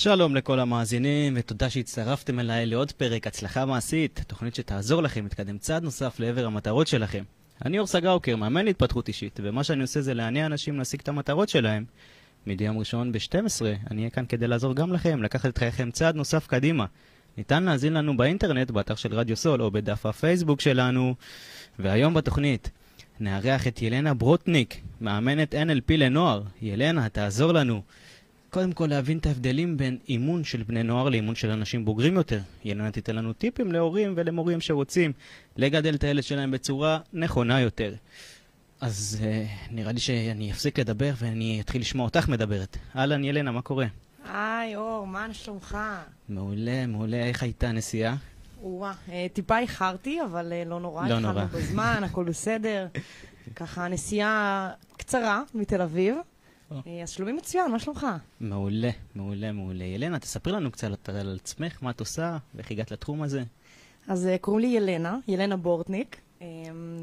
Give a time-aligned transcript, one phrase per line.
[0.00, 5.82] שלום לכל המאזינים, ותודה שהצטרפתם אליי לעוד פרק הצלחה מעשית, תוכנית שתעזור לכם להתקדם צעד
[5.82, 7.24] נוסף לעבר המטרות שלכם.
[7.64, 11.48] אני אור סגאוקר, מאמן להתפתחות אישית, ומה שאני עושה זה להניע אנשים להשיג את המטרות
[11.48, 11.84] שלהם.
[12.46, 16.16] מדי יום ראשון ב-12, אני אהיה כאן כדי לעזור גם לכם, לקחת את חייכם צעד
[16.16, 16.86] נוסף קדימה.
[17.36, 21.14] ניתן להאזין לנו באינטרנט, באתר של רדיו סול, או בדף הפייסבוק שלנו.
[21.78, 22.70] והיום בתוכנית,
[23.20, 26.42] נארח את ילנה ברוטניק, מאמנת NLP לנוער.
[26.62, 27.82] ילנה, תעזור לנו.
[28.50, 32.40] קודם כל להבין את ההבדלים בין אימון של בני נוער לאימון של אנשים בוגרים יותר.
[32.64, 35.12] ילנה תיתן לנו טיפים להורים ולמורים שרוצים
[35.56, 37.94] לגדל את הילד שלהם בצורה נכונה יותר.
[38.80, 42.76] אז uh, נראה לי שאני אפסיק לדבר ואני אתחיל לשמוע אותך מדברת.
[42.96, 43.86] אהלן, ילנה, מה קורה?
[44.32, 45.78] היי, אור, מה שלומך?
[46.28, 47.16] מעולה, מעולה.
[47.16, 48.16] איך הייתה הנסיעה?
[48.62, 51.42] וואה, אה, טיפה איחרתי, אבל אה, לא נורא, לא נורא.
[51.42, 52.86] התחלנו בזמן, הכל בסדר.
[53.56, 56.16] ככה, נסיעה קצרה מתל אביב.
[56.70, 56.76] או.
[56.86, 58.06] אה, אז שלומי מצוין, מה שלומך?
[58.40, 59.84] מעולה, מעולה, מעולה.
[59.84, 63.42] ילנה, תספרי לנו קצת על עצמך, מה את עושה, ואיך הגעת לתחום הזה.
[64.08, 66.46] אז אה, קוראים לי ילנה, ילנה בורטניק, אה,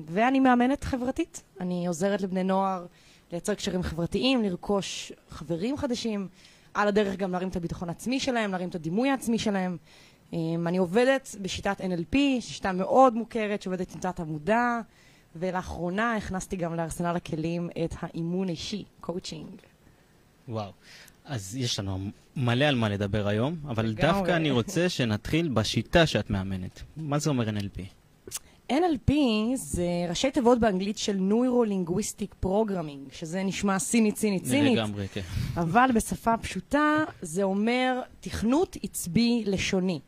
[0.06, 1.44] ואני מאמנת חברתית.
[1.60, 2.86] אני עוזרת לבני נוער
[3.32, 6.28] לייצר קשרים חברתיים, לרכוש חברים חדשים,
[6.74, 9.78] על הדרך גם להרים את הביטחון העצמי שלהם, להרים את הדימוי העצמי שלהם.
[10.34, 14.80] אה, אני עובדת בשיטת NLP, שיטה מאוד מוכרת שעובדת עם תת המודע,
[15.36, 19.50] ולאחרונה הכנסתי גם לארסנל הכלים את האימון האישי, קואוצ'ינג.
[20.48, 20.72] וואו.
[21.26, 22.00] אז יש לנו
[22.36, 23.94] מלא על מה לדבר היום, אבל.
[23.94, 26.82] דווקא אני רוצה שנתחיל בשיטה שאת מאמנת.
[26.98, 27.82] מה זה אומר NLP?
[28.72, 29.14] NLP
[29.56, 35.22] זה ראשי תיבות באנגלית של Neuro-Linguistic Programming, שזה נשמע סינית, סינית, סינית, לגמרי, כן.
[35.56, 40.00] אבל בשפה פשוטה זה אומר תכנות עצבי לשוני.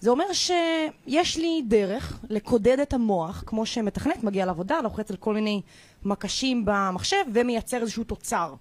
[0.00, 5.34] זה אומר שיש לי דרך לקודד את המוח, כמו שמתכנת מגיע לעבודה, לוחץ על כל
[5.34, 5.62] מיני
[6.04, 8.54] מקשים במחשב ומייצר איזשהו תוצר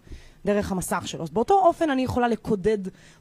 [0.46, 1.24] דרך המסך שלו.
[1.24, 2.78] אז באותו אופן אני יכולה לקודד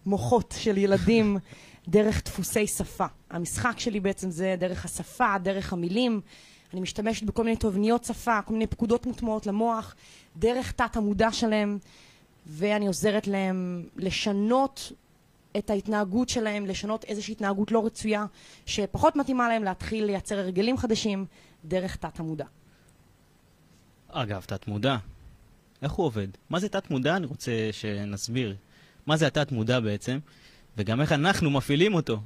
[0.06, 1.36] מוחות של ילדים
[1.88, 3.06] דרך דפוסי שפה.
[3.30, 6.20] המשחק שלי בעצם זה דרך השפה, דרך המילים.
[6.72, 9.94] אני משתמשת בכל מיני תובניות שפה, כל מיני פקודות מוטמעות למוח,
[10.36, 11.78] דרך תת המודע שלהם,
[12.46, 14.92] ואני עוזרת להם לשנות
[15.56, 18.26] את ההתנהגות שלהם, לשנות איזושהי התנהגות לא רצויה,
[18.66, 21.26] שפחות מתאימה להם להתחיל לייצר הרגלים חדשים
[21.64, 22.44] דרך תת המודע.
[24.08, 24.96] אגב, תת-מודע,
[25.82, 26.28] איך הוא עובד?
[26.50, 27.16] מה זה תת-מודע?
[27.16, 28.56] אני רוצה שנסביר.
[29.06, 30.18] מה זה התת-מודע בעצם,
[30.76, 32.20] וגם איך אנחנו מפעילים אותו.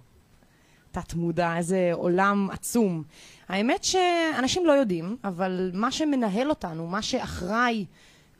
[0.90, 3.02] תת מודע, איזה עולם עצום.
[3.48, 7.86] האמת שאנשים לא יודעים, אבל מה שמנהל אותנו, מה שאחראי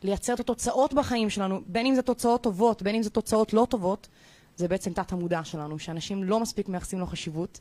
[0.03, 3.67] לייצר את התוצאות בחיים שלנו, בין אם זה תוצאות טובות, בין אם זה תוצאות לא
[3.71, 4.09] טובות,
[4.57, 7.61] זה בעצם תת המודע שלנו, שאנשים לא מספיק מייחסים לו חשיבות.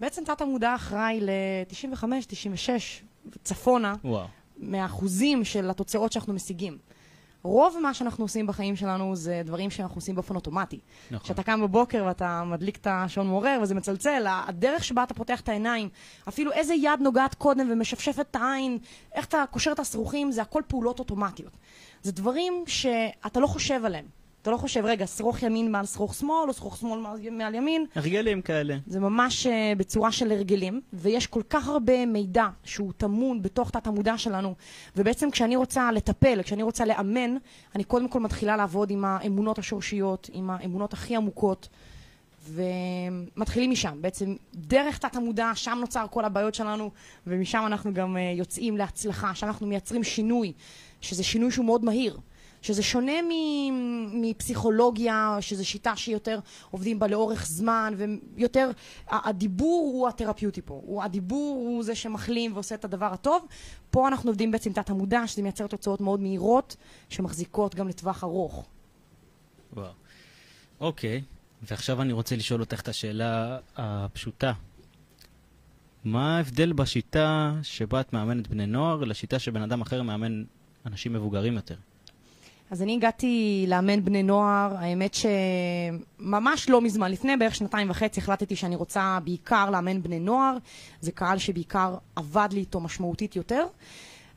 [0.00, 3.02] בעצם תת המודע אחראי ל-95, 96,
[3.44, 4.26] צפונה, וואו.
[4.56, 6.78] מהאחוזים של התוצאות שאנחנו משיגים.
[7.42, 10.80] רוב מה שאנחנו עושים בחיים שלנו זה דברים שאנחנו עושים באופן אוטומטי.
[11.10, 11.24] נכון.
[11.24, 15.48] כשאתה קם בבוקר ואתה מדליק את השעון מעורר וזה מצלצל, הדרך שבה אתה פותח את
[15.48, 15.88] העיניים,
[16.28, 18.78] אפילו איזה יד נוגעת קודם ומשפשפת את העין,
[19.14, 21.56] איך אתה קושר את השרוכים, זה הכל פעולות אוטומטיות.
[22.02, 24.19] זה דברים שאתה לא חושב עליהם.
[24.42, 27.86] אתה לא חושב, רגע, שרוך ימין מעל שרוך שמאל, או שרוך שמאל מעל, ימין.
[27.94, 28.76] הרגלים כאלה.
[28.86, 33.86] זה ממש uh, בצורה של הרגלים, ויש כל כך הרבה מידע שהוא טמון בתוך תת
[33.86, 34.54] המודע שלנו,
[34.96, 37.36] ובעצם כשאני רוצה לטפל, כשאני רוצה לאמן,
[37.74, 41.68] אני קודם כל מתחילה לעבוד עם האמונות השורשיות, עם האמונות הכי עמוקות,
[42.48, 43.98] ומתחילים משם.
[44.00, 46.90] בעצם דרך תת המודע, שם נוצר כל הבעיות שלנו,
[47.26, 50.52] ומשם אנחנו גם uh, יוצאים להצלחה, שם אנחנו מייצרים שינוי,
[51.00, 52.18] שזה שינוי שהוא מאוד מהיר.
[52.62, 53.12] שזה שונה
[54.12, 56.38] מפסיכולוגיה, שזו שיטה שיותר
[56.70, 57.94] עובדים בה לאורך זמן,
[58.36, 58.70] ויותר,
[59.08, 63.46] הדיבור הוא התרפיוטי פה, הוא, הדיבור הוא זה שמחלים ועושה את הדבר הטוב.
[63.90, 66.76] פה אנחנו עובדים בעצם תת המודע, שזה מייצר תוצאות מאוד מהירות,
[67.08, 68.66] שמחזיקות גם לטווח ארוך.
[69.72, 69.92] וואו.
[70.80, 71.22] אוקיי,
[71.62, 74.52] ועכשיו אני רוצה לשאול אותך את השאלה הפשוטה.
[76.04, 80.44] מה ההבדל בשיטה שבה את מאמנת בני נוער לשיטה שבן אדם אחר מאמן
[80.86, 81.76] אנשים מבוגרים יותר?
[82.70, 88.56] אז אני הגעתי לאמן בני נוער, האמת שממש לא מזמן, לפני בערך שנתיים וחצי החלטתי
[88.56, 90.56] שאני רוצה בעיקר לאמן בני נוער,
[91.00, 93.66] זה קהל שבעיקר עבד לי איתו משמעותית יותר.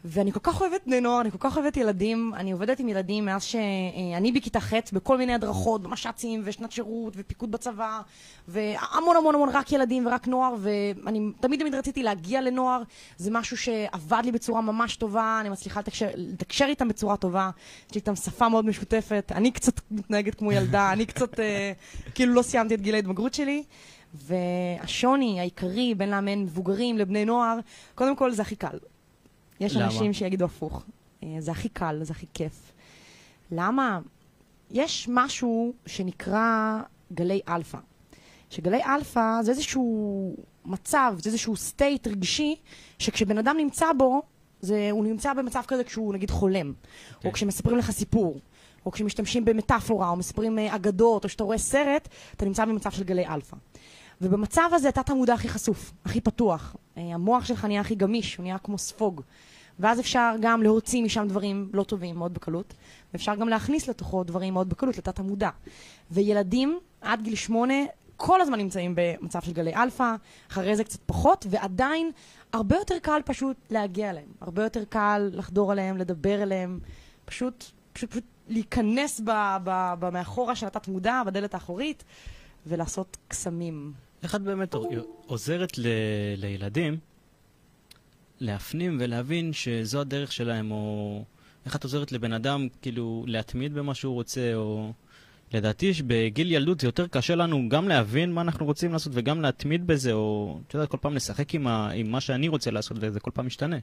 [0.05, 3.25] ואני כל כך אוהבת בני נוער, אני כל כך אוהבת ילדים, אני עובדת עם ילדים
[3.25, 8.01] מאז שאני בכיתה ח' בכל מיני הדרכות, במש"צים ושנת שירות ופיקוד בצבא,
[8.47, 12.81] והמון המון המון רק ילדים ורק נוער, ואני תמיד תמיד רציתי להגיע לנוער,
[13.17, 17.49] זה משהו שעבד לי בצורה ממש טובה, אני מצליחה לתקשר, לתקשר איתם בצורה טובה,
[17.89, 21.71] יש לי איתם שפה מאוד משותפת, אני קצת מתנהגת כמו ילדה, אני קצת אה,
[22.15, 23.63] כאילו לא סיימתי את גיל ההתבגרות שלי.
[24.15, 27.59] והשוני העיקרי בין לאמן מבוגרים לבני נוער,
[27.95, 28.77] קודם כל זה הכי קל.
[29.59, 29.85] יש למה?
[29.85, 30.83] אנשים שיגידו הפוך.
[31.23, 32.71] אה, זה הכי קל, זה הכי כיף.
[33.51, 33.99] למה?
[34.71, 36.81] יש משהו שנקרא
[37.13, 37.77] גלי אלפא.
[38.49, 40.35] שגלי אלפא זה איזשהו
[40.65, 42.55] מצב, זה איזשהו state רגשי,
[42.99, 44.21] שכשבן אדם נמצא בו,
[44.61, 47.15] זה, הוא נמצא במצב כזה כשהוא נגיד חולם, okay.
[47.17, 47.31] או כן.
[47.31, 48.39] כשמספרים לך סיפור,
[48.85, 53.03] או כשמשתמשים במטאפורה, או מספרים אה, אגדות, או שאתה רואה סרט, אתה נמצא במצב של
[53.03, 53.57] גלי אלפא.
[54.23, 56.75] ובמצב הזה התת מודע הכי חשוף, הכי פתוח.
[56.97, 59.21] אה, המוח שלך נהיה הכי גמיש, הוא נהיה כמו ספוג.
[59.79, 62.73] ואז אפשר גם להוציא משם דברים לא טובים מאוד בקלות,
[63.13, 65.49] ואפשר גם להכניס לתוכו דברים מאוד בקלות, לתת המודע.
[66.11, 67.73] וילדים עד גיל שמונה
[68.17, 70.15] כל הזמן נמצאים במצב של גלי אלפא,
[70.51, 72.11] אחרי זה קצת פחות, ועדיין
[72.53, 74.29] הרבה יותר קל פשוט להגיע אליהם.
[74.41, 76.79] הרבה יותר קל לחדור אליהם, לדבר אליהם,
[77.25, 79.31] פשוט, פשוט, פשוט להיכנס ב,
[79.63, 82.03] ב, ב, מאחורה של התת מודע, בדלת האחורית,
[82.67, 83.93] ולעשות קסמים.
[84.23, 84.75] איך את באמת
[85.25, 85.87] עוזרת ל...
[86.37, 86.97] לילדים
[88.39, 91.23] להפנים ולהבין שזו הדרך שלהם, או
[91.65, 94.93] איך את עוזרת לבן אדם כאילו להתמיד במה שהוא רוצה, או...
[95.53, 99.87] לדעתי בגיל ילדות זה יותר קשה לנו גם להבין מה אנחנו רוצים לעשות וגם להתמיד
[99.87, 101.89] בזה, או את יודעת, כל פעם לשחק עם, ה...
[101.91, 103.77] עם מה שאני רוצה לעשות וזה כל פעם משתנה.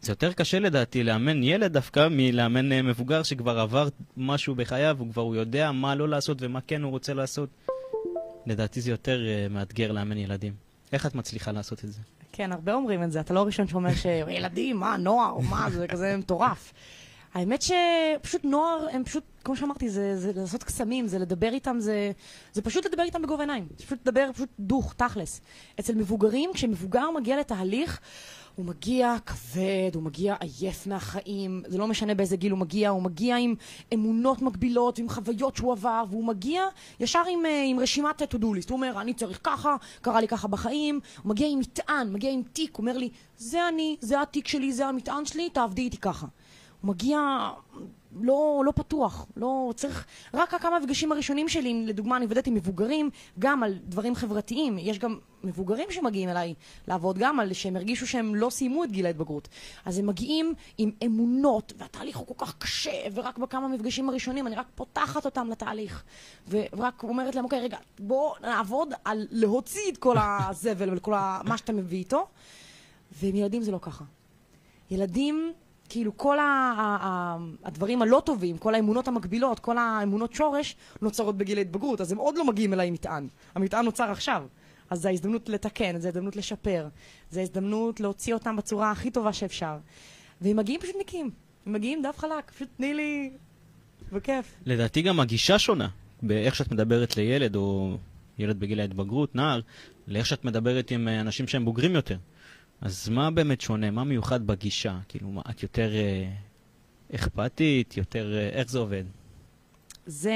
[0.00, 5.12] זה יותר קשה לדעתי לאמן ילד דווקא מלאמן אה, מבוגר שכבר עבר משהו בחייו, הוא
[5.12, 7.48] כבר יודע מה לא לעשות ומה כן הוא רוצה לעשות.
[8.46, 10.52] לדעתי זה יותר uh, מאתגר לאמן ילדים.
[10.92, 12.00] איך את מצליחה לעשות את זה?
[12.32, 13.20] כן, הרבה אומרים את זה.
[13.20, 16.72] אתה לא הראשון שאומר שילדים, מה, נוער, מה, זה כזה מטורף.
[17.34, 22.12] האמת שפשוט נוער, הם פשוט, כמו שאמרתי, זה, זה לעשות קסמים, זה לדבר איתם, זה,
[22.52, 23.66] זה פשוט לדבר איתם בגובה עיניים.
[23.78, 25.40] זה פשוט לדבר, פשוט דוך, תכלס.
[25.80, 28.00] אצל מבוגרים, כשמבוגר מגיע לתהליך,
[28.60, 33.02] הוא מגיע כבד, הוא מגיע עייף מהחיים, זה לא משנה באיזה גיל הוא מגיע, הוא
[33.02, 33.54] מגיע עם
[33.94, 36.62] אמונות מגבילות, עם חוויות שהוא עבר, והוא מגיע
[37.00, 38.68] ישר עם, אה, עם רשימת to-do list.
[38.68, 42.42] הוא אומר, אני צריך ככה, קרה לי ככה בחיים, הוא מגיע עם מטען, מגיע עם
[42.52, 46.26] תיק, הוא אומר לי, זה אני, זה התיק שלי, זה המטען שלי, תעבדי איתי ככה.
[46.80, 47.18] הוא מגיע
[48.12, 50.06] לא, לא פתוח, לא צריך...
[50.34, 54.78] רק כמה מפגשים הראשונים שלי, לדוגמה, אני עובדת עם מבוגרים, גם על דברים חברתיים.
[54.78, 56.54] יש גם מבוגרים שמגיעים אליי
[56.88, 59.48] לעבוד גם על שהם הרגישו שהם לא סיימו את גיל ההתבגרות.
[59.84, 64.56] אז הם מגיעים עם אמונות, והתהליך הוא כל כך קשה, ורק בכמה מפגשים הראשונים אני
[64.56, 66.04] רק פותחת אותם לתהליך.
[66.48, 71.14] ורק אומרת להם, אוקיי, רגע, בואו נעבוד על להוציא את כל הזבל וכל
[71.44, 72.26] מה שאתה מביא איתו.
[73.12, 74.04] ועם ילדים זה לא ככה.
[74.90, 75.52] ילדים...
[75.90, 81.36] כאילו כל ה- ה- ה- הדברים הלא טובים, כל האמונות המקבילות, כל האמונות שורש, נוצרות
[81.36, 83.28] בגיל ההתבגרות, אז הם עוד לא מגיעים אליי עם מטען.
[83.54, 84.46] המטען נוצר עכשיו.
[84.90, 86.88] אז זו ההזדמנות לתקן, זו ההזדמנות לשפר,
[87.30, 89.76] זו ההזדמנות להוציא אותם בצורה הכי טובה שאפשר.
[90.40, 91.30] והם מגיעים פשוט נקיים.
[91.66, 93.30] הם מגיעים דף חלק, פשוט תני לי...
[94.12, 94.54] בכיף.
[94.66, 95.88] לדעתי גם הגישה שונה,
[96.22, 97.96] באיך שאת מדברת לילד, או
[98.38, 99.60] ילד בגיל ההתבגרות, נער,
[100.08, 102.16] לאיך שאת מדברת עם אנשים שהם בוגרים יותר.
[102.80, 103.90] אז מה באמת שונה?
[103.90, 104.98] מה מיוחד בגישה?
[105.08, 106.30] כאילו, מה, את יותר אה,
[107.14, 107.96] אכפתית?
[107.96, 108.34] יותר...
[108.36, 109.04] אה, איך זה עובד?
[110.06, 110.34] זה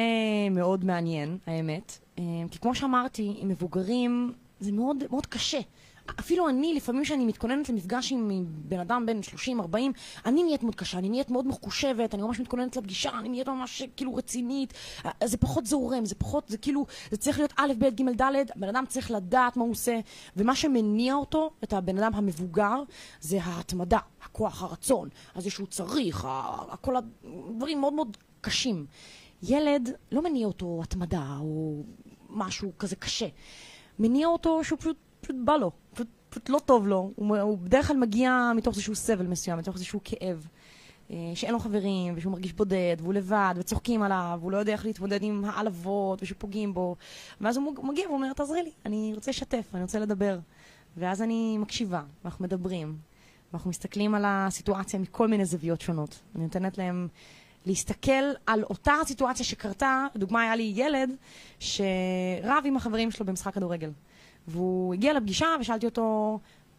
[0.51, 1.99] מאוד מעניין, האמת.
[2.19, 4.33] אה, כי כמו שאמרתי, עם מבוגרים
[4.65, 5.61] זה מאוד, מאוד קשה.
[6.21, 9.21] אפילו אני, לפעמים כשאני מתכוננת למפגש עם בן אדם בן
[9.73, 9.77] 30-40,
[10.27, 13.83] אני נהיית מאוד קשה, אני נהיית מאוד מחושבת, אני ממש מתכוננת לפגישה, אני נהיית ממש
[13.97, 14.75] כאילו רצינית.
[15.25, 18.69] זה פחות זורם, זה פחות, זה כאילו, זה צריך להיות א', ב', ג', ד', הבן
[18.69, 20.01] אדם צריך לדעת מה הוא עושה,
[20.37, 22.83] ומה שמניע אותו, את הבן אדם המבוגר,
[23.21, 26.29] זה ההתמדה, הכוח, הרצון, הזה שהוא צריך,
[26.81, 28.87] כל הדברים מאוד מאוד קשים.
[29.43, 31.83] ילד, לא מניע אותו התמדה או
[32.31, 33.27] משהו כזה קשה.
[33.99, 37.11] מניע אותו שהוא פשוט פשוט בא לו, פשוט, פשוט לא טוב לו.
[37.17, 40.49] הוא, הוא בדרך כלל מגיע מתוך איזשהו סבל מסוים, מתוך איזשהו כאב.
[41.11, 44.85] אה, שאין לו חברים, ושהוא מרגיש בודד, והוא לבד, וצוחקים עליו, והוא לא יודע איך
[44.85, 46.97] להתמודד עם העלבות, ושפוגעים בו.
[47.41, 50.39] ואז הוא מגיע ואומר, תעזרי לי, אני רוצה לשתף, אני רוצה לדבר.
[50.97, 52.97] ואז אני מקשיבה, ואנחנו מדברים,
[53.53, 56.21] ואנחנו מסתכלים על הסיטואציה מכל מיני זוויות שונות.
[56.35, 57.09] אני נותנת להם
[57.67, 61.11] להסתכל על אותה הסיטואציה שקרתה, לדוגמה היה לי ילד
[61.59, 63.91] שרב עם החברים שלו במשחק כדורגל.
[64.49, 66.39] והוא הגיע לפגישה ושאלתי אותו,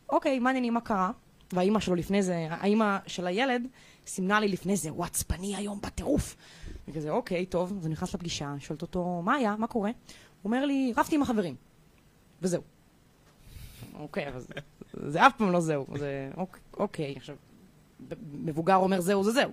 [0.10, 1.12] אוקיי, מה העניינים, מה קרה?
[1.54, 3.68] והאימא שלו לפני זה, האימא של הילד,
[4.08, 6.36] סימנה לי לפני זה, הוא עצבני היום בטירוף.
[6.88, 9.90] וכזה, אוקיי, טוב, אז אני נכנס לפגישה, שואלת אותו, מה היה, מה קורה?
[9.90, 11.56] הוא אומר לי, רבתי עם החברים.
[12.42, 12.62] וזהו.
[14.00, 14.54] אוקיי, אבל זה,
[14.94, 15.86] זה אף פעם לא זהו.
[15.96, 16.32] זה,
[16.78, 17.36] אוקיי, עכשיו,
[18.34, 19.52] מבוגר אומר זהו, זה זהו.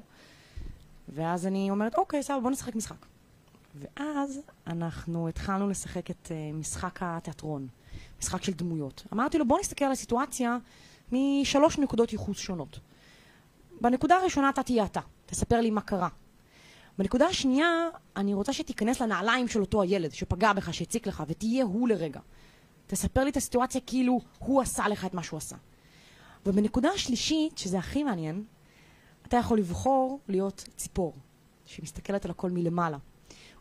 [1.14, 3.07] ואז אני אומרת, אוקיי, סבבה, בוא נשחק משחק.
[3.75, 7.69] ואז אנחנו התחלנו לשחק את uh, משחק התיאטרון.
[8.21, 9.07] משחק של דמויות.
[9.12, 10.59] אמרתי לו, בוא נסתכל על הסיטואציה
[11.12, 12.81] משלוש נקודות ייחוס שונות.
[13.81, 16.09] בנקודה הראשונה אתה תהיה אתה, תספר לי מה קרה.
[16.99, 21.88] בנקודה השנייה, אני רוצה שתיכנס לנעליים של אותו הילד שפגע בך, שהציק לך, ותהיה הוא
[21.88, 22.21] לרגע.
[22.87, 25.57] תספר לי את הסיטואציה כאילו הוא עשה לך את מה שהוא עשה.
[26.47, 28.45] ובנקודה השלישית, שזה הכי מעניין,
[29.32, 31.14] אתה יכול לבחור להיות ציפור,
[31.66, 32.98] שמסתכלת על הכל מלמעלה.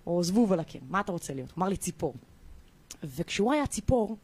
[0.07, 1.51] או זבוב על הקיר, מה אתה רוצה להיות?
[1.51, 2.13] הוא אמר לי ציפור.
[3.03, 4.17] וכשהוא היה ציפור,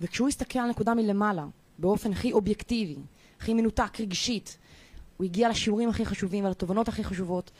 [0.00, 1.46] וכשהוא הסתכל על נקודה מלמעלה,
[1.78, 2.96] באופן הכי אובייקטיבי,
[3.40, 4.58] הכי מנותק רגשית,
[5.16, 7.50] הוא הגיע לשיעורים הכי חשובים ולתובנות הכי חשובות,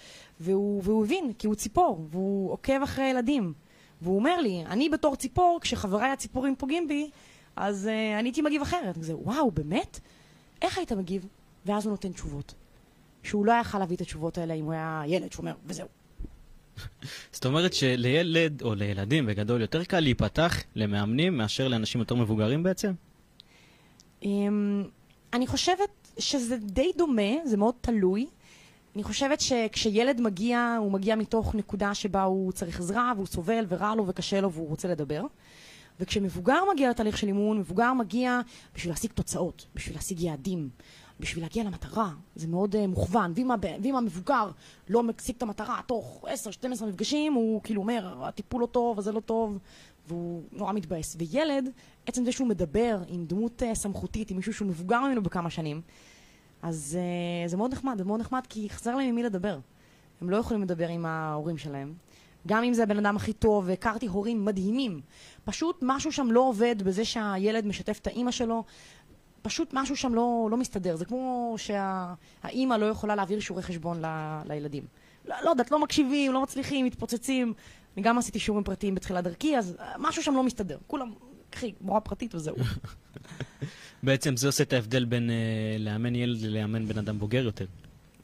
[0.40, 3.52] והוא, והוא הבין, כי הוא ציפור, והוא עוקב אחרי ילדים.
[4.02, 7.10] והוא אומר לי, אני בתור ציפור, כשחבריי הציפורים פוגעים בי,
[7.56, 8.94] אז uh, אני הייתי מגיב אחרת.
[8.98, 10.00] וזה, וואו, באמת?
[10.62, 11.26] איך היית מגיב?
[11.66, 12.54] ואז הוא נותן תשובות.
[13.26, 15.86] שהוא לא יכל להביא את התשובות האלה אם הוא היה ילד שאומר, וזהו.
[17.32, 22.92] זאת אומרת שלילד, או לילדים בגדול, יותר קל להיפתח למאמנים מאשר לאנשים יותר מבוגרים בעצם?
[24.22, 24.26] Um,
[25.32, 28.26] אני חושבת שזה די דומה, זה מאוד תלוי.
[28.94, 33.94] אני חושבת שכשילד מגיע, הוא מגיע מתוך נקודה שבה הוא צריך עזרה, והוא סובל, ורע
[33.94, 35.22] לו וקשה לו, והוא רוצה לדבר.
[36.00, 38.40] וכשמבוגר מגיע לתהליך של אימון, מבוגר מגיע
[38.74, 40.68] בשביל להשיג תוצאות, בשביל להשיג יעדים,
[41.20, 42.10] בשביל להגיע למטרה.
[42.34, 43.32] זה מאוד uh, מוכוון.
[43.36, 43.50] ואם.
[43.82, 44.50] ואם המבוגר
[44.88, 46.24] לא משיג את המטרה תוך
[46.82, 49.58] 10-12 מפגשים, הוא כאילו אומר, הטיפול לא טוב, וזה לא טוב,
[50.08, 51.16] והוא נורא מתבאס.
[51.18, 51.70] וילד,
[52.06, 55.80] עצם זה שהוא מדבר עם דמות uh, סמכותית, עם מישהו שהוא מבוגר ממנו בכמה שנים,
[56.62, 56.98] אז
[57.46, 59.58] uh, זה מאוד נחמד, זה מאוד נחמד כי חסר להם עם מי לדבר.
[60.20, 61.94] הם לא יכולים לדבר עם ההורים שלהם.
[62.46, 65.00] גם אם זה הבן אדם הכי טוב, והכרתי הורים מדהימים.
[65.44, 68.64] פשוט משהו שם לא עובד בזה שהילד משתף את האימא שלו.
[69.46, 70.96] פשוט משהו שם לא, לא מסתדר.
[70.96, 74.06] זה כמו שהאימא שה, לא יכולה להעביר שיעורי חשבון ל,
[74.48, 74.84] לילדים.
[75.26, 77.52] לא, לא יודעת, לא מקשיבים, לא מצליחים, מתפוצצים.
[77.96, 80.78] אני גם עשיתי שיעורים פרטיים בתחילת דרכי, אז משהו שם לא מסתדר.
[80.86, 81.12] כולם,
[81.50, 82.56] קחי, מורה פרטית וזהו.
[84.02, 87.66] בעצם זה עושה את ההבדל בין uh, לאמן ילד ללאמן בן אדם בוגר יותר.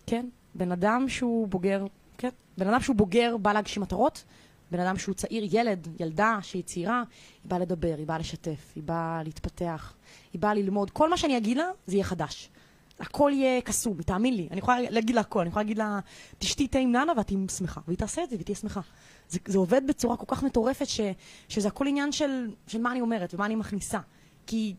[0.06, 1.86] כן, בן אדם שהוא בוגר,
[2.18, 4.24] כן, בן אדם שהוא בוגר בא להגשים מטרות,
[4.72, 7.02] בן אדם שהוא צעיר, ילד, ילדה שהיא צעירה,
[7.44, 9.94] היא באה לדבר, היא באה לשתף, היא באה להתפתח,
[10.32, 10.90] היא באה ללמוד.
[10.90, 12.48] כל מה שאני אגיד לה, זה יהיה חדש.
[13.00, 14.48] הכל יהיה קסום, תאמין לי.
[14.50, 16.00] אני יכולה להגיד לה הכל, אני יכולה להגיד לה,
[16.38, 17.80] תשתי תה עם נאנה ואת תהיי שמחה.
[17.86, 18.80] והיא תעשה את זה והיא תהיה שמחה.
[19.28, 21.00] זה, זה עובד בצורה כל כך מטורפת, ש,
[21.48, 23.98] שזה הכל עניין של, של מה אני אומרת ומה אני מכניסה.
[24.46, 24.74] כי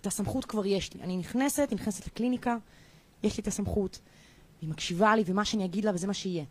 [0.00, 1.02] את הסמכות כבר יש לי.
[1.02, 2.56] אני נכנסת, היא נכנסת לקליניקה,
[3.22, 3.98] יש לי את הסמכות,
[4.60, 6.44] היא מקשיבה לי, ומה שאני אגיד לה, וזה מה שיהיה.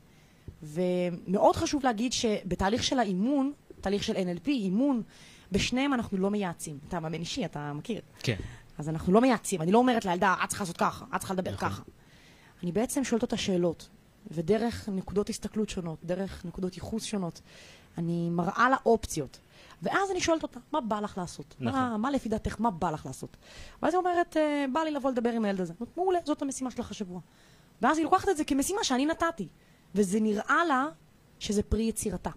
[0.63, 5.01] ומאוד חשוב להגיד שבתהליך של האימון, תהליך של NLP, אימון,
[5.51, 6.79] בשניהם אנחנו לא מייעצים.
[6.87, 8.01] אתה מאמן אישי, אתה מכיר.
[8.19, 8.35] כן.
[8.77, 9.61] אז אנחנו לא מייעצים.
[9.61, 11.69] אני לא אומרת לילדה, את צריכה לעשות ככה, את צריכה לדבר נכון.
[11.69, 11.81] ככה.
[12.63, 13.89] אני בעצם שואלת אותה שאלות,
[14.31, 17.41] ודרך נקודות הסתכלות שונות, דרך נקודות ייחוס שונות,
[17.97, 19.39] אני מראה לה אופציות.
[19.81, 21.55] ואז אני שואלת אותה, מה בא לך לעשות?
[21.59, 21.79] נכון.
[21.79, 23.37] מה, מה לפי דעתך, מה בא לך לעשות?
[23.81, 25.73] ואז היא אומרת, אה, בא לי לבוא לדבר עם הילד הזה.
[25.97, 27.19] מעולה, זאת המשימה שלך השבוע.
[27.81, 29.47] ואז היא לוקחת את זה כמשימה שאני נתתי.
[29.95, 30.85] וזה נראה לה
[31.39, 32.29] שזה פרי יצירתה.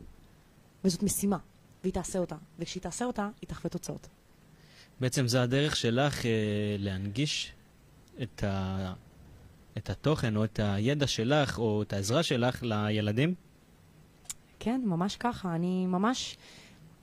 [0.85, 1.39] וזאת משימה,
[1.83, 2.37] והיא תעשה אותה.
[2.59, 4.09] וכשהיא תעשה אותה, היא תחווה תוצאות.
[5.01, 6.31] בעצם זה הדרך שלך אה,
[6.79, 7.53] להנגיש
[8.23, 8.93] את, ה,
[9.79, 13.35] את התוכן או את הידע שלך או את העזרה שלך לילדים?
[14.59, 15.55] כן, ממש ככה.
[15.55, 16.37] אני ממש...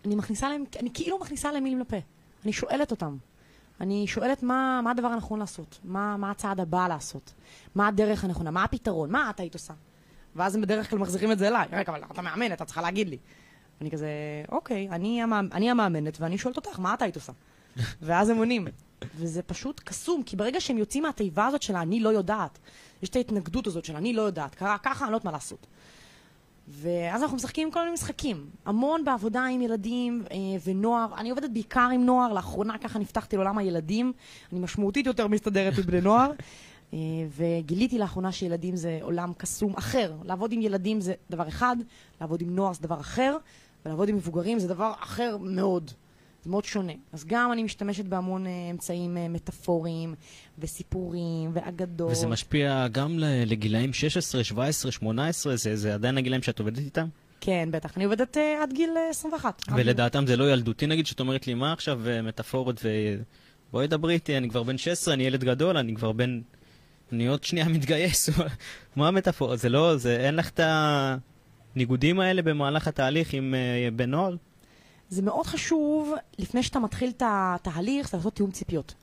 [0.06, 1.98] אני מכניסה להם, אני כאילו מכניסה להם מילים לפה.
[2.46, 3.18] אני שואלת אותם.
[3.82, 7.34] אני שואלת מה, מה הדבר הנכון לעשות, מה, מה הצעד הבא לעשות,
[7.76, 9.74] מה הדרך הנכונה, מה הפתרון, מה את היית עושה.
[10.38, 11.68] ואז הם בדרך כלל מחזירים את זה אליי.
[11.72, 13.18] רגע, אבל אתה מאמן, אתה צריכה להגיד לי.
[13.82, 14.08] אני כזה,
[14.52, 15.50] אוקיי, אני, המאמ...
[15.54, 17.32] אני המאמנת ואני שואלת אותך, מה את היית עושה?
[18.02, 18.68] ואז הם עונים.
[19.16, 22.60] וזה פשוט קסום, כי ברגע שהם יוצאים מהתיבה הזאת של אני לא יודעת,
[23.04, 25.68] יש את ההתנגדות הזאת של אני לא יודעת, קרה ככה, אני לא יודעת מה לעשות.
[26.68, 28.46] ואז אנחנו משחקים עם כל מיני משחקים.
[28.66, 31.08] המון בעבודה עם ילדים אה, ונוער.
[31.18, 34.14] אני עובדת בעיקר עם נוער, לאחרונה ככה נפתחתי לעולם הילדים.
[34.52, 36.32] אני משמעותית יותר מסתדרת עם בני נוער.
[36.94, 37.00] אה,
[37.36, 40.14] וגיליתי לאחרונה שילדים זה עולם קסום אחר.
[40.24, 41.76] לעבוד עם ילדים זה דבר אחד,
[42.22, 43.38] לעבוד עם נוער זה דבר אחר,
[43.86, 45.92] ולעבוד עם מבוגרים זה דבר אחר מאוד.
[46.44, 46.94] זה מאוד שונה.
[47.14, 50.16] אז גם אני משתמשת בהמון uh, אמצעים uh, מטאפוריים
[50.60, 52.12] וסיפורים ואגדות.
[52.12, 57.08] וזה משפיע גם לגילאים 16, 17, 18, זה, זה עדיין הגילאים שאת עובדת איתם?
[57.42, 57.98] כן, בטח.
[57.98, 59.62] אני עובדת uh, עד גיל uh, 21.
[59.76, 62.90] ולדעתם זה לא ילדותי נגיד, שאת אומרת לי, מה עכשיו מטאפורות ו...
[63.72, 66.42] בואי דברי איתי, אני כבר בן 16, אני ילד גדול, אני כבר בן...
[67.12, 68.30] אני עוד שנייה מתגייס.
[68.96, 69.56] מה המטאפורה?
[69.56, 70.60] זה לא, זה, אין לך את
[71.76, 74.36] הניגודים האלה במהלך התהליך עם uh, בן נוער?
[75.10, 78.94] זה מאוד חשוב, לפני שאתה מתחיל את התהליך, זה לעשות תיאום ציפיות.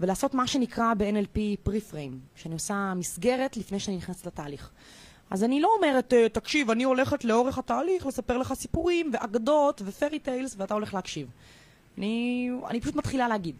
[0.00, 4.70] ולעשות מה שנקרא ב-NLP pre-frame, שאני עושה מסגרת לפני שאני נכנסת לתהליך.
[5.30, 10.18] אז אני לא אומרת, אה, תקשיב, אני הולכת לאורך התהליך לספר לך סיפורים ואגדות ופרי
[10.18, 11.28] טיילס ואתה הולך להקשיב.
[11.98, 13.56] אני, אני פשוט מתחילה להגיד.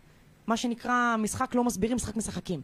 [0.46, 2.60] מה שנקרא, משחק לא מסבירים, משחק משחקים.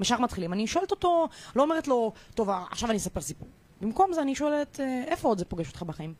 [0.00, 0.52] משך מתחילים.
[0.52, 3.48] אני שואלת אותו, לא אומרת לו, טוב, עכשיו אני אספר סיפור.
[3.80, 6.14] במקום זה אני שואלת, אה, איפה עוד זה פוגש אותך בחיים?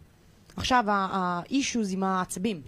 [0.56, 2.62] עכשיו, האישוז עם העצבים.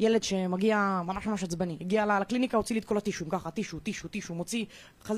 [0.00, 4.08] ילד שמגיע ממש ממש עצבני, הגיע לקליניקה, הוציא לי את כל הטישואים, ככה, טישו, טישו,
[4.08, 4.64] טישו, מוציא,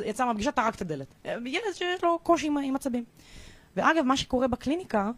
[0.04, 1.14] יצא מהפגישה, טרק את הדלת.
[1.24, 3.04] ילד שיש לו קושי עם, עם עצבים.
[3.76, 5.10] ואגב, מה שקורה בקליניקה,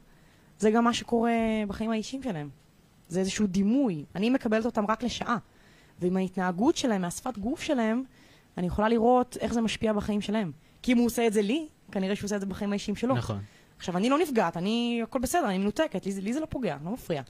[0.59, 1.33] זה גם מה שקורה
[1.69, 2.49] בחיים האישיים שלהם.
[3.09, 4.05] זה איזשהו דימוי.
[4.15, 5.37] אני מקבלת אותם רק לשעה.
[6.01, 8.03] ועם ההתנהגות שלהם, מהשפת גוף שלהם,
[8.59, 10.53] אני יכולה לראות איך זה משפיע בחיים שלהם.
[10.83, 13.15] כי אם הוא עושה את זה לי, כנראה שהוא עושה את זה בחיים האישיים שלו.
[13.15, 13.39] נכון.
[13.79, 16.77] עכשיו, אני לא נפגעת, אני, הכל בסדר, אני מנותקת, לי, זה- לי זה לא פוגע,
[16.85, 17.23] לא מפריע.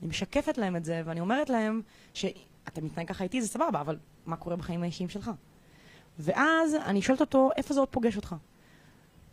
[0.00, 1.82] אני משקפת להם את זה, ואני אומרת להם
[2.14, 3.96] שאתה מתנהג ככה איתי, זה סבבה, אבל
[4.26, 5.30] מה קורה בחיים האישיים שלך?
[6.18, 8.34] ואז אני שואלת אותו, איפה זה עוד פוגש אותך?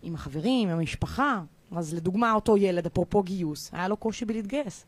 [0.01, 1.41] עם החברים, עם המשפחה.
[1.75, 4.85] אז לדוגמה, אותו ילד, אפרופו גיוס, היה לו קושי בלהתגייס.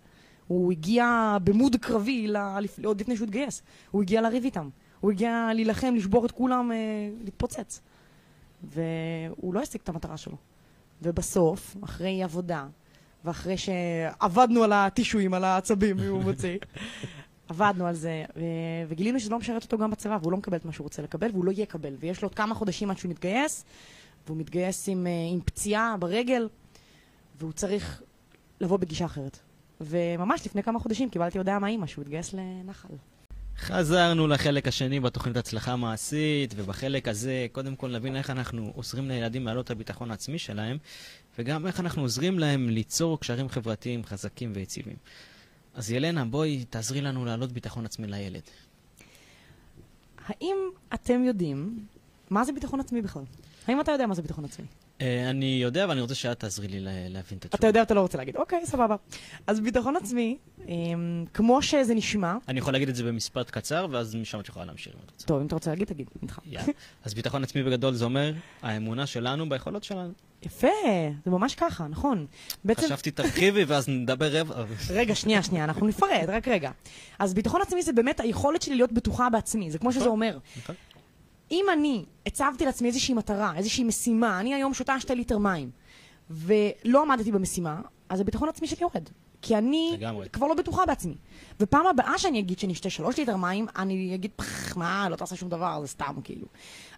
[0.48, 2.38] הוא הגיע במוד קרבי ל-
[2.86, 3.62] עוד לפני שהוא התגייס.
[3.92, 4.70] הוא הגיע לריב איתם.
[5.00, 6.78] הוא הגיע להילחם, לשבור את כולם, אה,
[7.24, 7.82] להתפוצץ.
[8.64, 10.36] והוא לא השיג את המטרה שלו.
[11.02, 12.68] ובסוף, אחרי עבודה,
[13.26, 16.58] ואחרי שעבדנו על הטישואים, על העצבים, אם הוא מוציא,
[17.50, 18.42] עבדנו על זה, ו-
[18.88, 21.30] וגילינו שזה לא משרת אותו גם בצבא, והוא לא מקבל את מה שהוא רוצה לקבל,
[21.32, 21.96] והוא לא יקבל.
[22.00, 23.66] ויש לו עוד כמה חודשים עד שהוא מתגייס,
[24.26, 26.50] והוא מתגייס עם, אה, עם פציעה ברגל,
[27.40, 28.02] והוא צריך
[28.62, 29.40] לבוא בגישה אחרת.
[29.82, 32.94] וממש לפני כמה חודשים קיבלתי הודעה מהאימא שהוא התגייס לנחל.
[33.60, 39.46] חזרנו לחלק השני בתוכנית הצלחה מעשית, ובחלק הזה קודם כל נבין איך אנחנו עוזרים לילדים
[39.46, 40.78] להעלות את הביטחון העצמי שלהם,
[41.40, 44.96] וגם איך אנחנו עוזרים להם ליצור קשרים חברתיים חזקים ויציבים.
[45.74, 48.42] אז ילנה, בואי תעזרי לנו להעלות ביטחון עצמי לילד.
[50.28, 50.58] האם
[50.94, 51.86] אתם יודעים
[52.30, 53.24] מה זה ביטחון עצמי בכלל?
[53.68, 54.66] האם אתה יודע מה זה ביטחון עצמי?
[55.02, 57.58] אה, אני יודע, אבל אני רוצה שאת תעזרי לי לה- להבין את התשובה.
[57.60, 58.36] אתה יודע, אתה לא רוצה להגיד.
[58.36, 58.96] אוקיי, סבבה.
[59.48, 60.38] אז ביטחון עצמי,
[60.68, 64.66] אמ, כמו שזה נשמע, אני יכול להגיד את זה במשפט קצר, ואז משם את יכולה
[64.66, 64.94] להמשיך.
[65.26, 66.40] טוב, אם אתה רוצה להגיד, תגיד, איתך.
[67.06, 70.12] אז ביטחון עצמי בגדול זה אומר האמונה שלנו ביכולות שלנו.
[70.44, 70.68] יפה,
[71.26, 72.26] זה ממש ככה, נכון.
[72.64, 74.56] בעצם, חשבתי תרחיבי ואז נדבר רבע.
[74.90, 76.72] רגע, שנייה, שנייה, אנחנו נפרד, רק רגע.
[77.20, 80.38] אז ביטחון עצמי זה באמת היכולת שלי להיות בטוחה בעצמי, זה כמו שזה אומר.
[81.52, 85.72] אם אני הצבתי לעצמי איזושהי מטרה, איזושהי משימה, אני היום שותה שתי ליטר מים,
[86.30, 89.10] ולא עמדתי במשימה, אז הביטחון העצמי שלי יורד.
[89.42, 90.30] כי אני לגמרי.
[90.30, 91.16] כבר לא בטוחה בעצמי.
[91.60, 95.36] ופעם הבאה שאני אגיד שאני אשתה שלוש ליטר מים, אני אגיד, פח, מה, לא תעשה
[95.36, 96.48] שום דבר, זה סתם, כאילו.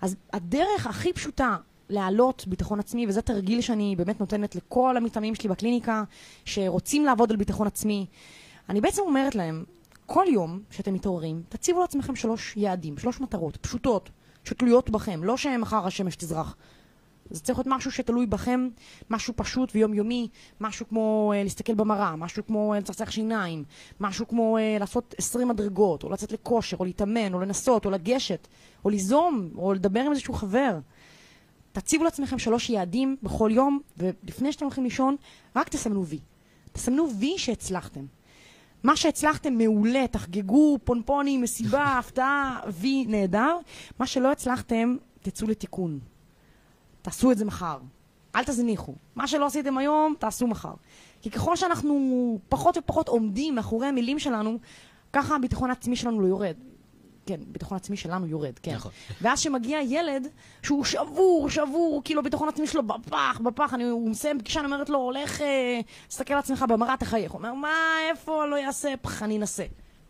[0.02, 1.58] אז הדרך הכי פשוטה
[1.90, 6.04] להעלות ביטחון עצמי, וזה תרגיל שאני באמת נותנת לכל המתאמנים שלי בקליניקה,
[6.46, 8.06] שרוצים לעבוד על ביטחון עצמי,
[8.70, 9.64] אני בעצם אומרת להם,
[10.06, 14.10] כל יום שאתם מתעוררים, תציבו לעצמכם שלוש יעדים, שלוש מטרות, פשוטות,
[14.43, 16.56] שתלויות בכם, לא שמחר השמש תזרח.
[17.32, 18.69] זה צריך להיות משהו שתלוי בכם,
[19.10, 20.27] משהו פשוט ויומיומי,
[20.62, 23.63] משהו כמו אה, להסתכל במראה, משהו כמו אה, לצחצח שיניים,
[23.99, 28.47] משהו כמו אה, לעשות 20 מדרגות, או לצאת לכושר, או להתאמן, או לנסות, או לגשת,
[28.86, 30.80] או ליזום, או לדבר עם איזשהו חבר.
[31.71, 35.15] תציבו לעצמכם שלוש יעדים בכל יום, ולפני שאתם הולכים לישון,
[35.56, 36.19] רק תסמנו וי.
[36.71, 38.06] תסמנו וי שהצלחתם.
[38.84, 43.58] מה שהצלחתם מעולה, תחגגו, פונפונים, מסיבה, הפתעה, וי נהדר.
[44.00, 46.00] מה שלא הצלחתם, תצאו לתיקון.
[47.02, 47.80] תעשו את זה מחר.
[48.36, 48.94] אל תזניחו.
[49.15, 50.74] מה שלא עשיתם היום, תעשו מחר.
[51.22, 54.60] כי ככל שאנחנו פחות ופחות עומדים מאחורי המילים שלנו,
[55.13, 56.56] ככה הביטחון העצמי שלנו לא יורד.
[57.26, 58.76] כן, ביטחון עצמי שלנו יורד, כן.
[58.76, 58.92] נכון.
[59.22, 60.28] ואז שמגיע ילד
[60.64, 64.90] שהוא שבור, שבור, כאילו הביטחון העצמי שלו בפח, בפח, אני, הוא מסיים פגישה, אני אומרת
[64.90, 67.32] לו, הולך, אה, תסתכל על עצמך במראה, תחייך.
[67.32, 67.76] הוא אומר, מה,
[68.10, 69.66] איפה, לא יעשה, פח, אני אנסה.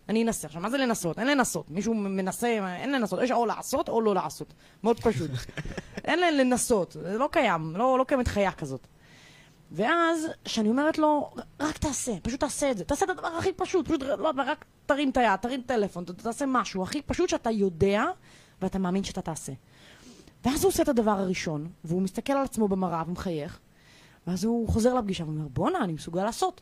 [0.09, 0.47] אני אנסה.
[0.47, 1.19] עכשיו, מה זה לנסות?
[1.19, 1.71] אין לנסות.
[1.71, 3.19] מישהו מנסה, אין לנסות.
[3.23, 4.53] יש או לעשות או לא לעשות.
[4.83, 5.31] מאוד פשוט.
[6.05, 6.91] אין לנסות.
[6.91, 7.73] זה לא קיים.
[7.75, 8.87] לא, לא קיימת חיה כזאת.
[9.71, 12.83] ואז, כשאני אומרת לו, רק תעשה, פשוט תעשה את זה.
[12.83, 16.83] תעשה את הדבר הכי פשוט, פשוט לא, רק תרים את היד, תרים טלפון, תעשה משהו
[16.83, 18.05] הכי פשוט שאתה יודע
[18.61, 19.53] ואתה מאמין שאתה תעשה.
[20.45, 23.59] ואז הוא עושה את הדבר הראשון, והוא מסתכל על עצמו במראה ומחייך,
[24.27, 26.61] ואז הוא חוזר לפגישה ואומר, בואנה, אני מסוגל לעשות.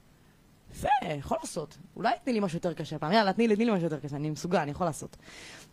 [0.72, 1.78] יפה, יכול לעשות.
[1.96, 3.12] אולי תני לי משהו יותר קשה פעם.
[3.12, 5.18] יאללה, תני לי, תני לי משהו יותר קשה, אני מסוגל, אני יכול לעשות.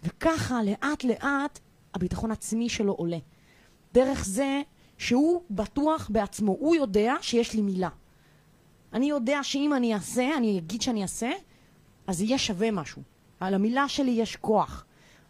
[0.05, 1.59] וככה, לאט לאט,
[1.95, 3.19] הביטחון העצמי שלו עולה.
[3.93, 4.63] דרך זה
[4.99, 7.89] שהוא בטוח בעצמו, הוא יודע שיש לי מילה.
[8.93, 11.31] אני יודע שאם אני אעשה, אני אגיד שאני אעשה,
[12.07, 13.03] אז יהיה שווה משהו.
[13.41, 14.85] על המילה שלי יש כוח.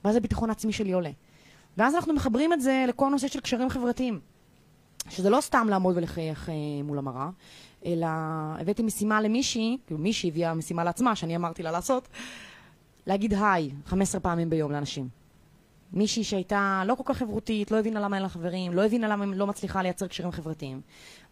[0.04, 1.10] ואז הביטחון העצמי שלי עולה.
[1.76, 4.20] ואז אנחנו מחברים את זה לכל נושא של קשרים חברתיים.
[5.08, 7.28] שזה לא סתם לעמוד ולחייך אה, מול המראה,
[7.86, 8.06] אלא
[8.60, 12.08] הבאתי משימה למישהי, כאילו מישהי הביאה משימה לעצמה, שאני אמרתי לה לעשות,
[13.06, 15.08] להגיד היי 15 פעמים ביום לאנשים.
[15.92, 19.24] מישהי שהייתה לא כל כך חברותית, לא הבינה למה אין לה חברים, לא הבינה למה
[19.24, 20.80] היא לא מצליחה לייצר קשרים חברתיים.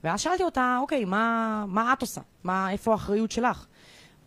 [0.04, 2.20] ואז שאלתי אותה, אוקיי, מה, מה את עושה?
[2.44, 3.66] מה, איפה האחריות שלך?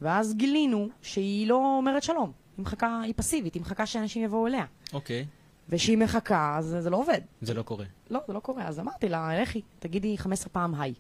[0.02, 2.32] ואז גילינו שהיא לא אומרת שלום.
[2.58, 4.66] היא מחכה, היא פסיבית, היא מחכה שאנשים יבואו אליה.
[4.94, 5.26] אוקיי,
[5.70, 7.22] וכשהיא מחכה, אז זה לא עובד.
[7.42, 7.86] זה לא קורה.
[8.10, 8.68] לא, זה לא קורה.
[8.68, 10.94] אז אמרתי לה, לכי, תגידי 15 פעם היי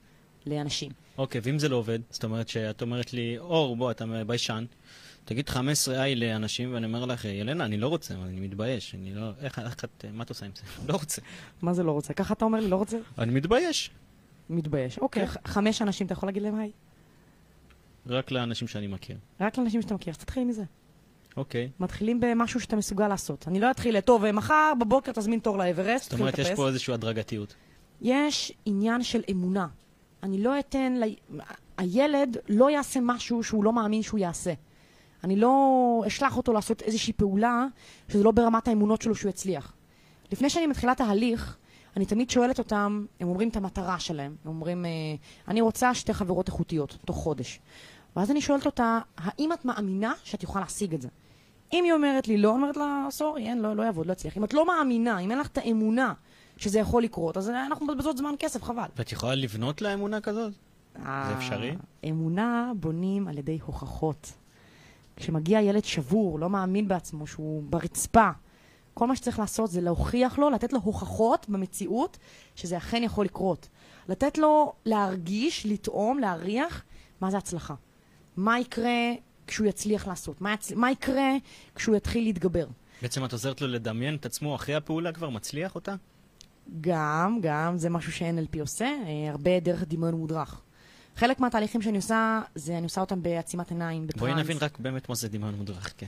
[0.45, 0.91] לאנשים.
[1.17, 4.65] אוקיי, ואם זה לא עובד, זאת אומרת שאת אומרת לי, אור, בוא, אתה ביישן,
[5.27, 9.29] תגיד 15 איי לאנשים, ואני אומר לך, ילנה, אני לא רוצה, אני מתבייש, אני לא...
[9.41, 10.05] איך, איך את...
[10.13, 10.61] מה את עושה עם זה?
[10.89, 11.21] לא רוצה.
[11.61, 12.13] מה זה לא רוצה?
[12.13, 12.97] ככה אתה אומר לי, לא רוצה?
[13.17, 13.91] אני מתבייש.
[14.49, 14.97] מתבייש.
[14.97, 15.39] אוקיי, כן.
[15.45, 16.71] חמש אנשים, אתה יכול להגיד להם היי?
[18.07, 19.17] רק לאנשים שאני מכיר.
[19.41, 20.63] רק לאנשים שאתה מכיר, אז תתחיל מזה.
[21.37, 21.69] אוקיי.
[21.79, 23.47] מתחילים במשהו שאתה מסוגל לעשות.
[23.47, 26.49] אני לא אתחיל, טוב, מחר בבוקר תזמין תור לאברסט, זאת אומרת, יש.
[26.55, 27.55] פה איזושהי הדרגתיות.
[28.01, 29.67] יש עניין של אמונה.
[30.23, 31.03] אני לא אתן, ל...
[31.77, 34.53] הילד לא יעשה משהו שהוא לא מאמין שהוא יעשה.
[35.23, 37.65] אני לא אשלח אותו לעשות איזושהי פעולה
[38.09, 39.73] שזה לא ברמת האמונות שלו שהוא יצליח.
[40.31, 41.57] לפני שאני מתחילה תהליך,
[41.97, 44.35] אני תמיד שואלת אותם, הם אומרים את המטרה שלהם.
[44.45, 44.91] הם אומרים, אה,
[45.47, 47.59] אני רוצה שתי חברות איכותיות, תוך חודש.
[48.15, 51.07] ואז אני שואלת אותה, האם את מאמינה שאת יכולה להשיג את זה?
[51.73, 54.37] אם היא אומרת לי לא, אני אומרת לה, סורי, אין, לא, לא יעבוד, לא יצליח.
[54.37, 56.13] אם את לא מאמינה, אם אין לך את האמונה
[56.57, 58.87] שזה יכול לקרות, אז אנחנו מבזבזות זמן כסף, חבל.
[58.97, 60.53] ואת יכולה לבנות לאמונה כזאת?
[60.95, 61.75] זה אפשרי?
[62.09, 64.31] אמונה בונים על ידי הוכחות.
[65.17, 68.29] כשמגיע ילד שבור, לא מאמין בעצמו, שהוא ברצפה,
[68.93, 72.17] כל מה שצריך לעשות זה להוכיח לו, לתת לו הוכחות במציאות
[72.55, 73.67] שזה אכן יכול לקרות.
[74.09, 76.83] לתת לו להרגיש, לטעום, להריח
[77.21, 77.73] מה זה הצלחה.
[78.37, 79.13] מה יקרה
[79.47, 80.41] כשהוא יצליח לעשות?
[80.41, 80.71] מה, יצ...
[80.71, 81.31] מה יקרה
[81.75, 82.67] כשהוא יתחיל להתגבר?
[83.01, 85.95] בעצם את עוזרת לו לדמיין את עצמו אחרי הפעולה כבר, מצליח אותה?
[86.81, 90.61] גם, גם, זה משהו ש-NLP עושה, אה, הרבה דרך דמיון מודרך.
[91.17, 94.21] חלק מהתהליכים שאני עושה, זה אני עושה אותם בעצימת עיניים, בטראנס.
[94.21, 96.07] בואי נבין רק באמת מה זה דמיון מודרך, כן.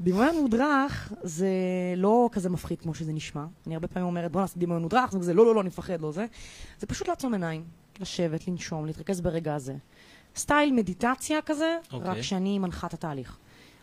[0.00, 1.48] דמיון מודרך זה
[1.96, 3.44] לא כזה מפחיד כמו שזה נשמע.
[3.66, 6.12] אני הרבה פעמים אומרת, בוא נעשה דמיון מודרך, זה כזה, לא, לא, לא, נפחד, לא
[6.12, 6.26] זה.
[6.78, 7.64] זה פשוט לעצום עיניים,
[8.00, 9.74] לשבת, לנשום, להתרכז ברגע הזה.
[10.36, 12.10] סטייל מדיטציה כזה, אוקיי.
[12.10, 13.36] רק שאני מנחה את התהליך.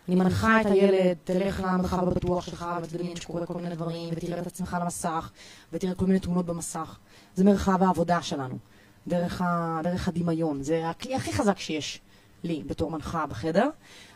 [0.08, 4.48] אני מנחה את הילד, תלך למרחב הבטוח שלך ותדמיין שקורה כל מיני דברים, ותראה את
[4.48, 5.32] עצמך על המסך,
[5.74, 6.98] ותראה כל מיני תמונות במסך.
[7.36, 8.58] זה מרחב העבודה שלנו,
[9.08, 10.64] דרך, ה, דרך הדמיון.
[10.64, 12.02] זה הכלי הכי חזק שיש
[12.44, 13.70] לי בתור מנחה בחדר.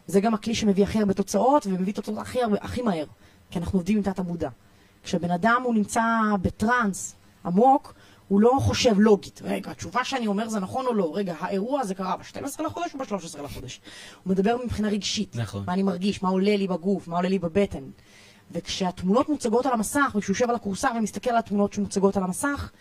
[0.08, 3.06] זה גם הכלי שמביא הכי הרבה תוצאות, ומביא תוצאות הכי, הרבה, הכי מהר,
[3.52, 4.50] כי אנחנו עובדים עם תת המודע.
[5.04, 6.04] כשבן אדם הוא נמצא
[6.42, 7.94] בטראנס עמוק,
[8.28, 9.42] הוא לא חושב לוגית.
[9.44, 11.12] רגע, התשובה שאני אומר זה נכון או לא?
[11.16, 13.82] רגע, האירוע הזה קרה ב-12 לחודש או ב-13 לחודש?
[14.24, 15.36] הוא מדבר מבחינה רגשית.
[15.36, 15.64] נכון.
[15.68, 17.84] מה אני מרגיש, מה עולה לי בגוף, מה עולה לי בבטן.
[18.52, 22.72] וכשהתמונות מוצגות על המסך, וכשהוא יושב על הכורסה ומסתכל על התמונות שמוצגות על המסך,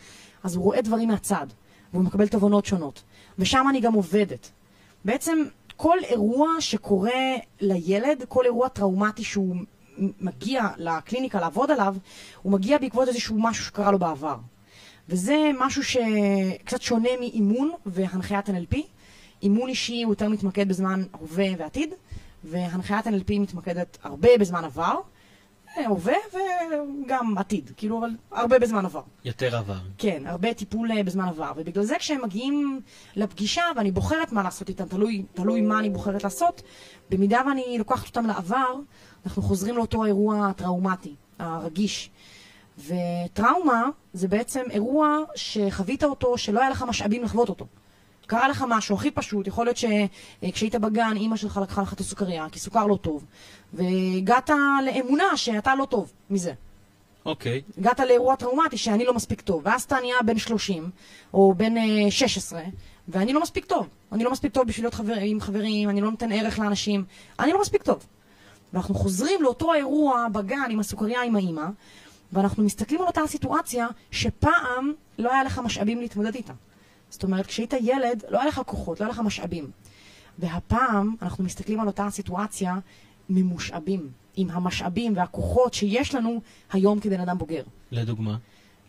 [0.43, 1.47] אז הוא רואה דברים מהצד,
[1.95, 3.03] והוא מקבל תובנות שונות.
[3.39, 4.51] ושם אני גם עובדת.
[5.05, 5.39] בעצם
[5.77, 7.21] כל אירוע שקורה
[7.61, 9.57] לילד, כל אירוע טראומטי שהוא
[9.99, 11.97] מגיע לקליניקה לעבוד עליו,
[12.43, 14.37] הוא מגיע בעקבות איזשהו משהו שקרה לו בעבר.
[15.09, 18.77] וזה משהו שקצת שונה מאימון והנחיית NLP.
[19.43, 21.95] אימון אישי הוא יותר מתמקד בזמן הווה ועתיד,
[22.45, 25.01] והנחיית NLP מתמקדת הרבה בזמן עבר,
[25.87, 29.03] הווה וגם עתיד, כאילו, אבל הרבה בזמן עבר.
[29.25, 29.79] יותר עבר.
[29.99, 32.81] כן, הרבה טיפול אה, בזמן עבר, ובגלל זה כשהם מגיעים
[33.17, 36.63] לפגישה ואני בוחרת מה לעשות איתם, תלוי, תלוי מה אני בוחרת לעשות,
[37.11, 38.75] במידה ואני לוקחת אותם לעבר,
[39.27, 42.11] אנחנו חוזרים לאותו אירוע טראומטי, הרגיש.
[42.79, 47.67] וטראומה זה בעצם אירוע שחווית אותו, שלא היה לך משאבים לחוות אותו.
[48.27, 52.47] קרה לך משהו הכי פשוט, יכול להיות שכשהיית בגן, אימא שלך לקחה לך את הסוכריה,
[52.53, 53.25] כי סוכר לא טוב,
[53.73, 54.51] והגעת
[54.85, 56.53] לאמונה שאתה לא טוב מזה.
[57.27, 57.63] אוקיי.
[57.79, 60.91] הגעת לאירוע טראומטי שאני לא מספיק טוב, ואז אתה נהיה בן 30,
[61.35, 62.63] או בן אה, 16,
[63.09, 63.89] ואני לא מספיק טוב.
[64.13, 67.05] אני לא מספיק טוב בשביל להיות חבר, עם חברים, אני לא נותן ערך לאנשים,
[67.39, 68.07] אני לא מספיק טוב.
[68.73, 71.67] ואנחנו חוזרים לאותו אירוע בגן עם הסוכריה עם האימא,
[72.33, 76.53] ואנחנו מסתכלים על אותה סיטואציה שפעם לא היה לך משאבים להתמודד איתה.
[77.15, 79.71] זאת אומרת, כשהיית ילד, לא היה לך כוחות, לא היה לך משאבים.
[80.39, 82.79] והפעם אנחנו מסתכלים על אותה סיטואציה
[83.29, 86.41] ממושאבים, עם המשאבים והכוחות שיש לנו
[86.73, 87.63] היום כבן אדם בוגר.
[87.91, 88.37] לדוגמה.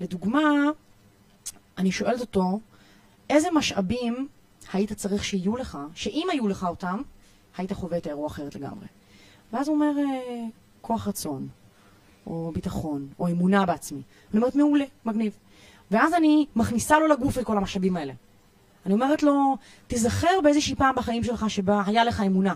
[0.01, 0.51] לדוגמה,
[1.77, 2.59] אני שואלת אותו,
[3.29, 4.27] איזה משאבים
[4.73, 7.01] היית צריך שיהיו לך, שאם היו לך אותם,
[7.57, 8.88] היית חווה את האירוע אחרת לגמרי.
[9.53, 10.45] ואז הוא אומר, אה,
[10.81, 11.47] כוח רצון,
[12.27, 14.01] או ביטחון, או אמונה בעצמי.
[14.31, 15.38] אני אומרת, מעולה, מגניב.
[15.95, 18.13] ואז אני מכניסה לו לגוף את כל המשאבים האלה.
[18.86, 22.53] אני אומרת לו, תיזכר באיזושהי פעם בחיים שלך שבה היה לך אמונה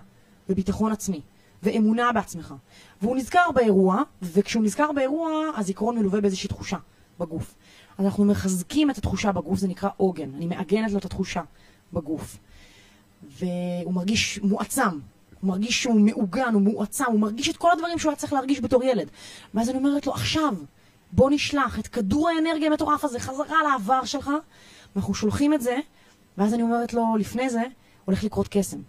[0.49, 1.21] וביטחון עצמי
[1.63, 2.53] ואמונה בעצמך.
[3.01, 6.77] והוא נזכר באירוע, וכשהוא נזכר באירוע, הזיכרון מלווה באיזושהי תחושה
[7.19, 7.55] בגוף.
[7.97, 10.35] אז אנחנו מחזקים את התחושה בגוף, זה נקרא עוגן.
[10.35, 11.41] אני מעגנת לו את התחושה
[11.93, 12.37] בגוף.
[13.23, 14.99] והוא מרגיש מועצם,
[15.41, 18.61] הוא מרגיש שהוא מעוגן, הוא מועצם, הוא מרגיש את כל הדברים שהוא היה צריך להרגיש
[18.61, 19.09] בתור ילד.
[19.53, 20.53] ואז אני אומרת לו, עכשיו,
[21.11, 24.31] בוא נשלח את כדור האנרגיה המטורף הזה חזרה לעבר שלך,
[24.95, 25.77] ואנחנו שולחים את זה,
[26.37, 27.61] ואז אני אומרת לו, לפני זה,
[28.05, 28.79] הולך לקרות קסם.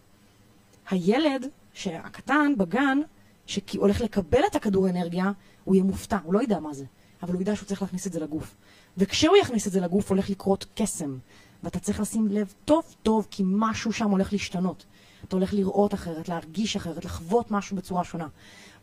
[0.90, 1.46] הילד,
[1.86, 2.98] הקטן, בגן,
[3.46, 5.32] שהולך לקבל את הכדור אנרגיה,
[5.64, 6.84] הוא יהיה מופתע, הוא לא ידע מה זה,
[7.22, 8.56] אבל הוא ידע שהוא צריך להכניס את זה לגוף.
[8.96, 11.18] וכשהוא יכניס את זה לגוף, הולך לקרות קסם.
[11.62, 14.84] ואתה צריך לשים לב טוב טוב, כי משהו שם הולך להשתנות.
[15.24, 18.28] אתה הולך לראות אחרת, להרגיש אחרת, לחוות משהו בצורה שונה.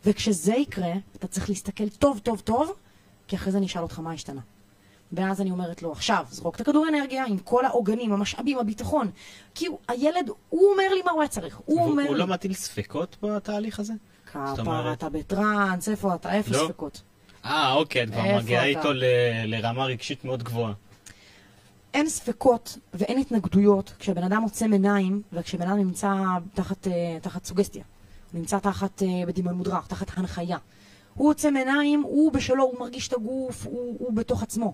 [0.05, 2.71] וכשזה יקרה, אתה צריך להסתכל טוב טוב טוב,
[3.27, 4.41] כי אחרי זה אני אשאל אותך מה השתנה.
[5.11, 9.11] ואז אני אומרת לו, עכשיו, זרוק את הכדור אנרגיה עם כל העוגנים, המשאבים, הביטחון.
[9.55, 11.59] כי הוא, הילד, הוא אומר לי מה הוא היה צריך.
[11.65, 13.93] הוא אומר הוא לי, לא מטיל ספקות בתהליך הזה?
[14.31, 16.39] כפרה, אתה בטראנס, איפה אתה?
[16.39, 16.65] אפס לא.
[16.67, 17.01] ספקות.
[17.45, 18.65] אה, אוקיי, את כבר מגיעה?
[18.65, 19.03] איתו ל-
[19.45, 20.73] לרמה רגשית מאוד גבוהה.
[21.93, 26.13] אין ספקות ואין התנגדויות כשבן אדם עוצם עיניים וכשבן אדם נמצא
[26.53, 27.83] תחת, אה, תחת סוגסטיה.
[28.33, 30.57] נמצא תחת אה, בדמיון מודרך, תחת הנחיה.
[31.17, 34.73] הוא עוצם עיניים, הוא בשלו, הוא מרגיש את הגוף, הוא, הוא בתוך עצמו.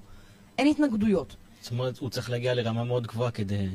[0.57, 1.35] אין התנגדויות.
[1.61, 3.67] זאת אומרת, הוא צריך להגיע לרמה מאוד גבוהה כדי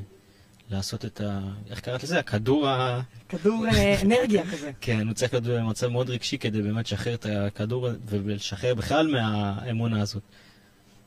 [0.71, 1.41] לעשות את ה...
[1.71, 2.19] איך קראת לזה?
[2.19, 3.01] הכדור ה...
[3.29, 4.73] כדור אה, אנרגיה כזה.
[4.81, 10.03] כן, הוא צריך להיות במצב מאוד רגשי כדי באמת לשחרר את הכדור ולשחרר בכלל מהאמונה
[10.03, 10.23] הזאת.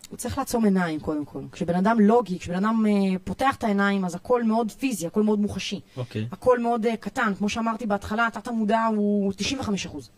[0.09, 1.43] הוא צריך לעצום עיניים קודם כל.
[1.51, 5.39] כשבן אדם לוגי, כשבן אדם אה, פותח את העיניים, אז הכל מאוד פיזי, הכל מאוד
[5.39, 5.79] מוחשי.
[5.97, 6.27] אוקיי.
[6.31, 10.09] הכל מאוד uh, קטן, כמו שאמרתי בהתחלה, התת המודע הוא 95 אחוז.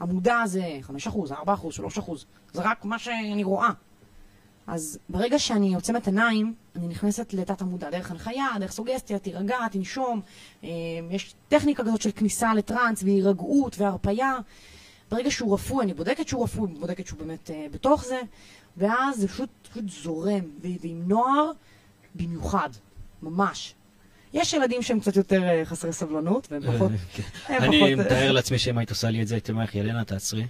[0.00, 2.26] המודע זה 5 אחוז, 4 אחוז, 3 אחוז.
[2.52, 3.70] זה רק מה שאני רואה.
[4.66, 10.20] אז ברגע שאני עוצמת עיניים, אני נכנסת לתת המודע, דרך הנחיה, דרך סוגסטיה, תירגע, תנשום.
[10.64, 10.68] אה,
[11.10, 14.36] יש טכניקה כזאת של כניסה לטראנס והירגעות והרפייה.
[15.10, 18.20] ברגע שהוא רפוי, אני בודקת שהוא רפוי, בודקת שהוא באמת אה, בתוך זה,
[18.76, 21.50] ואז זה פשוט, פשוט זורם, ועם נוער
[22.14, 22.70] במיוחד,
[23.22, 23.74] ממש.
[24.34, 26.90] יש ילדים שהם קצת יותר אה, חסרי סבלנות, והם פחות...
[27.14, 27.22] כן.
[27.48, 30.46] אני אה, מתאר לעצמי שאם היית עושה לי את זה, הייתי אומר לך, ילנה, תעצרי.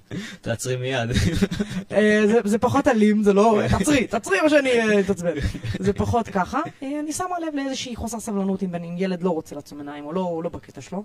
[0.40, 1.10] תעצרי מיד.
[1.92, 3.60] אה, זה, פחות אלים, זה לא...
[3.70, 5.34] תעצרי, תעצרי מה שאני אה, אתעצבן.
[5.86, 6.60] זה פחות ככה.
[6.82, 10.40] אה, אני שמה לב לאיזושהי חוסר סבלנות אם, ילד לא רוצה לעצום עיניים או לא,
[10.44, 11.04] לא בקטע שלו.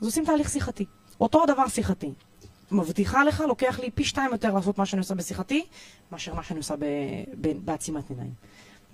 [0.00, 0.84] אז עושים תהליך שיחתי.
[1.20, 2.12] אותו הדבר שיחתי.
[2.72, 5.64] מבטיחה לך, לוקח לי פי שתיים יותר לעשות מה שאני עושה בשיחתי,
[6.12, 6.74] מאשר מה שאני עושה
[7.64, 8.32] בעצימת עיניים.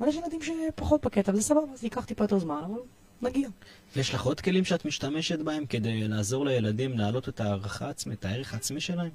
[0.00, 2.80] אבל יש ילדים שפחות בקטע, וזה סבבה, זה ייקח טיפה יותר זמן, אבל
[3.22, 3.48] נגיע.
[3.96, 8.24] יש לך עוד כלים שאת משתמשת בהם כדי לעזור לילדים להעלות את הערכה העצמית, את
[8.24, 9.10] הערך העצמי שלהם?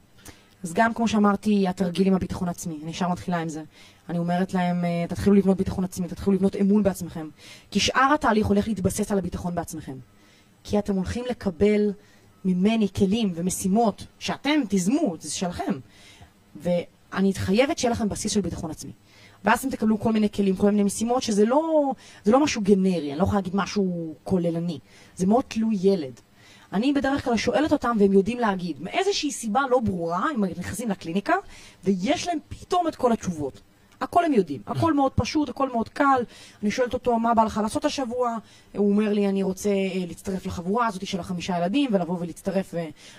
[0.64, 2.80] אז גם, כמו שאמרתי, התרגיל עם הביטחון עצמי.
[2.84, 3.64] אני ישר מתחילה עם זה.
[4.10, 7.30] אני אומרת להם, אה, תתחילו לבנות ביטחון עצמי, תתחילו לבנות אמון בעצמכם.
[7.72, 9.98] כי שאר התהליך הולך להתבסס על הביטחון בעצמכם.
[10.64, 11.92] כי אתם הולכים לקבל
[12.46, 15.80] ממני כלים ומשימות שאתם תיזמו, זה שלכם.
[16.56, 18.92] ואני חייבת שיהיה לכם בסיס של ביטחון עצמי.
[19.46, 21.92] ואז אתם תקבלו כל מיני כלים, כל מיני משימות, שזה לא,
[22.26, 24.80] לא משהו גנרי, אני לא יכולה להגיד משהו כוללני.
[25.16, 26.20] זה מאוד תלוי ילד.
[26.74, 28.82] אני בדרך כלל שואלת אותם והם יודעים להגיד.
[28.82, 31.34] מאיזושהי סיבה לא ברורה, הם נכנסים לקליניקה,
[31.84, 33.62] ויש להם פתאום את כל התשובות.
[34.02, 36.24] הכל הם יודעים, הכל מאוד פשוט, הכל מאוד קל.
[36.62, 38.38] אני שואלת אותו, מה בא לך לעשות השבוע?
[38.78, 42.74] הוא אומר לי, אני רוצה אה, להצטרף לחבורה הזאת של החמישה ילדים, ולבוא ולהצטרף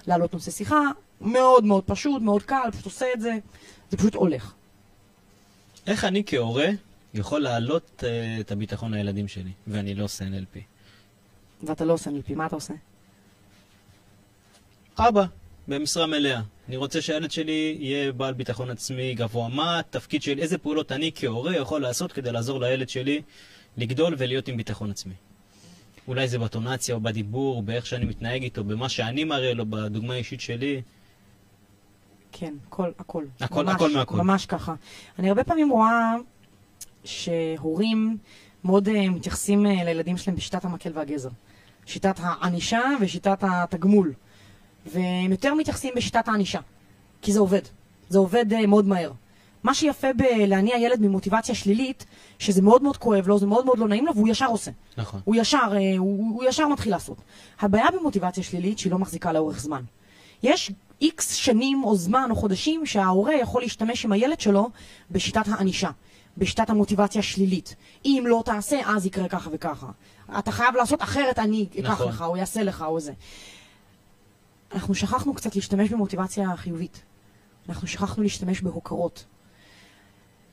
[0.07, 0.81] ולהעלות נושא שיחה.
[1.21, 3.39] מאוד מאוד פשוט, מאוד קל, פשוט עושה את זה.
[3.91, 4.55] זה פשוט הולך.
[5.87, 6.69] איך אני כהורה
[7.15, 10.59] יכול להעלות אה, את הביטחון לילדים שלי, ואני לא עושה NLP?
[11.63, 12.75] ואתה לא עושה NLP, מה אתה עושה?
[14.99, 15.25] אבא,
[15.69, 16.41] במשרה מלאה.
[16.69, 19.49] אני רוצה שהילד שלי יהיה בעל ביטחון עצמי גבוה.
[19.49, 23.23] מה התפקיד שלי, איזה פעולות אני כהורה יכול לעשות כדי לעזור לילד שלי
[23.77, 25.15] לגדול ולהיות עם ביטחון עצמי?
[26.09, 30.41] אולי זה בטונציה או בדיבור, באיך שאני מתנהג איתו, במה שאני מראה לו, בדוגמה האישית
[30.41, 30.83] שלי.
[32.33, 33.25] כן, הכל, הכל.
[33.41, 34.17] הכל- ממש, הכל מהכל.
[34.17, 34.75] ממש ככה.
[35.19, 36.15] אני הרבה פעמים רואה
[37.05, 38.17] שהורים
[38.65, 41.29] מאוד uh, מתייחסים uh, לילדים שלהם בשיטת המקל והגזר.
[41.87, 44.13] שיטת הענישה ושיטת התגמול.
[44.87, 46.61] והם יותר מתייחסים בשיטת הענישה.
[47.23, 47.61] כי זה עובד.
[48.09, 49.13] זה עובד uh, מאוד מהר.
[49.63, 52.05] מה שיפה בלהניע ילד ממוטיבציה שלילית,
[52.39, 54.71] שזה מאוד מאוד כואב לו, זה מאוד מאוד לא נעים לו, והוא ישר עושה.
[54.97, 55.21] נכון.
[55.25, 57.17] הוא ישר, הוא, הוא ישר מתחיל לעשות.
[57.61, 59.83] הבעיה במוטיבציה שלילית שהיא לא מחזיקה לאורך זמן.
[60.43, 64.71] יש איקס שנים או זמן או חודשים שההורה יכול להשתמש עם הילד שלו
[65.11, 65.91] בשיטת הענישה,
[66.39, 67.75] בשיטת המוטיבציה השלילית.
[68.05, 69.87] אם לא תעשה, אז יקרה ככה וככה.
[70.39, 72.09] אתה חייב לעשות אחרת, אני אקח נכון.
[72.09, 73.13] לך, או אעשה לך, או זה.
[74.75, 77.03] אנחנו שכחנו קצת להשתמש במוטיבציה חיובית.
[77.69, 79.25] אנחנו שכחנו להשתמש בהוקרות.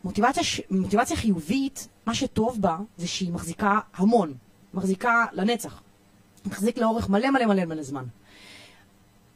[0.04, 0.62] מוטיבציה, ש...
[0.70, 4.34] מוטיבציה חיובית, מה שטוב בה זה שהיא מחזיקה המון,
[4.74, 5.82] מחזיקה לנצח,
[6.46, 8.06] מחזיק לאורך מלא מלא מלא מלא זמן.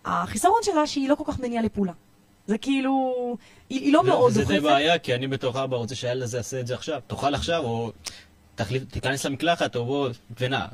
[0.05, 1.91] החיסרון שלה שהיא לא כל כך מניעה לפעולה.
[2.47, 3.13] זה כאילו,
[3.69, 4.55] היא, היא לא מאוד זה דוחפת.
[4.55, 6.99] די בעיה, כי אני בתור אבא רוצה שהילד הזה יעשה את זה עכשיו.
[7.07, 7.91] תאכל עכשיו, או
[8.55, 10.65] תחליט, תיכנס למקלחת, או בוא, ונע.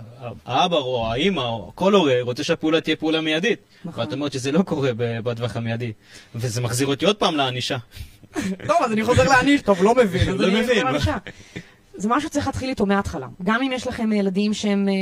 [0.45, 3.59] האבא או האימא, או כל הורה, רוצה שהפעולה תהיה פעולה מיידית.
[3.85, 4.03] נכון.
[4.03, 5.93] ואת אומרת שזה לא קורה בטווח המיידי.
[6.35, 7.77] וזה מחזיר אותי עוד פעם לענישה.
[8.67, 10.87] טוב, אז אני חוזר להעניש, טוב, לא מבין, לא מבין.
[11.99, 13.27] זה משהו שצריך להתחיל איתו מההתחלה.
[13.43, 14.93] גם אם יש לכם ילדים שהם אה,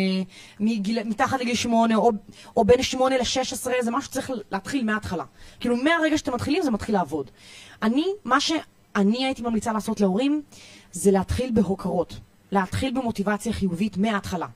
[0.59, 2.11] מגיל, מתחת לגיל 8 או,
[2.57, 5.23] או בין 8 ל-16, זה משהו שצריך להתחיל מההתחלה.
[5.59, 7.31] כאילו, מהרגע שאתם מתחילים זה מתחיל לעבוד.
[7.81, 10.41] אני, מה שאני הייתי ממליצה לעשות להורים,
[10.91, 12.19] זה להתחיל בהוקרות.
[12.51, 14.47] להתחיל במוטיבציה חיובית מההתחלה.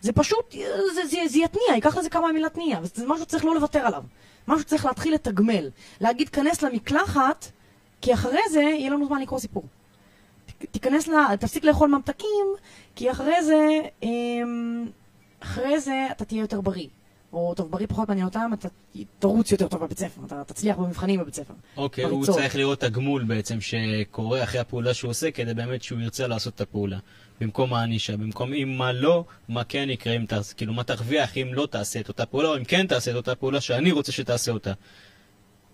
[0.00, 0.54] זה פשוט,
[0.94, 4.02] זה, זה, זה יתניע, ייקח לזה כמה ימים להתניע, וזה משהו שצריך לא לוותר עליו.
[4.48, 5.70] משהו שצריך להתחיל לתגמל.
[6.00, 7.46] להגיד, כנס למקלחת,
[8.00, 9.64] כי אחרי זה יהיה לנו זמן לקרוא סיפור.
[10.70, 11.36] תיכנס ל...
[11.40, 12.46] תפסיק לאכול ממתקים,
[12.96, 14.86] כי אחרי זה, אמ,
[15.40, 16.86] אחרי זה אתה תהיה יותר בריא.
[17.32, 18.68] או טוב, בריא פחות מעניין אותם, אתה
[19.18, 21.54] תרוץ יותר טוב בבית ספר, אתה תצליח במבחנים בבית ספר.
[21.76, 22.34] אוקיי, הוא בריצות.
[22.34, 26.60] צריך לראות הגמול בעצם שקורה אחרי הפעולה שהוא עושה, כדי באמת שהוא ירצה לעשות את
[26.60, 26.98] הפעולה.
[27.40, 31.54] במקום הענישה, במקום אם מה לא, מה כן יקרה אם תעשה, כאילו מה תרוויח אם
[31.54, 34.52] לא תעשה את אותה פעולה, או אם כן תעשה את אותה פעולה שאני רוצה שתעשה
[34.52, 34.72] אותה.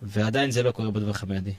[0.02, 1.52] ועדיין זה לא קורה בטווח המיידי.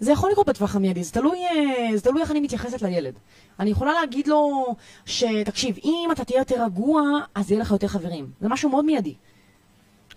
[0.00, 3.14] זה יכול לקרות בטווח המיידי, זה תלוי, אה, זה תלוי איך אני מתייחסת לילד.
[3.60, 4.66] אני יכולה להגיד לו
[5.06, 7.02] שתקשיב, אם אתה תהיה יותר רגוע,
[7.34, 8.30] אז יהיה לך יותר חברים.
[8.40, 9.14] זה משהו מאוד מיידי.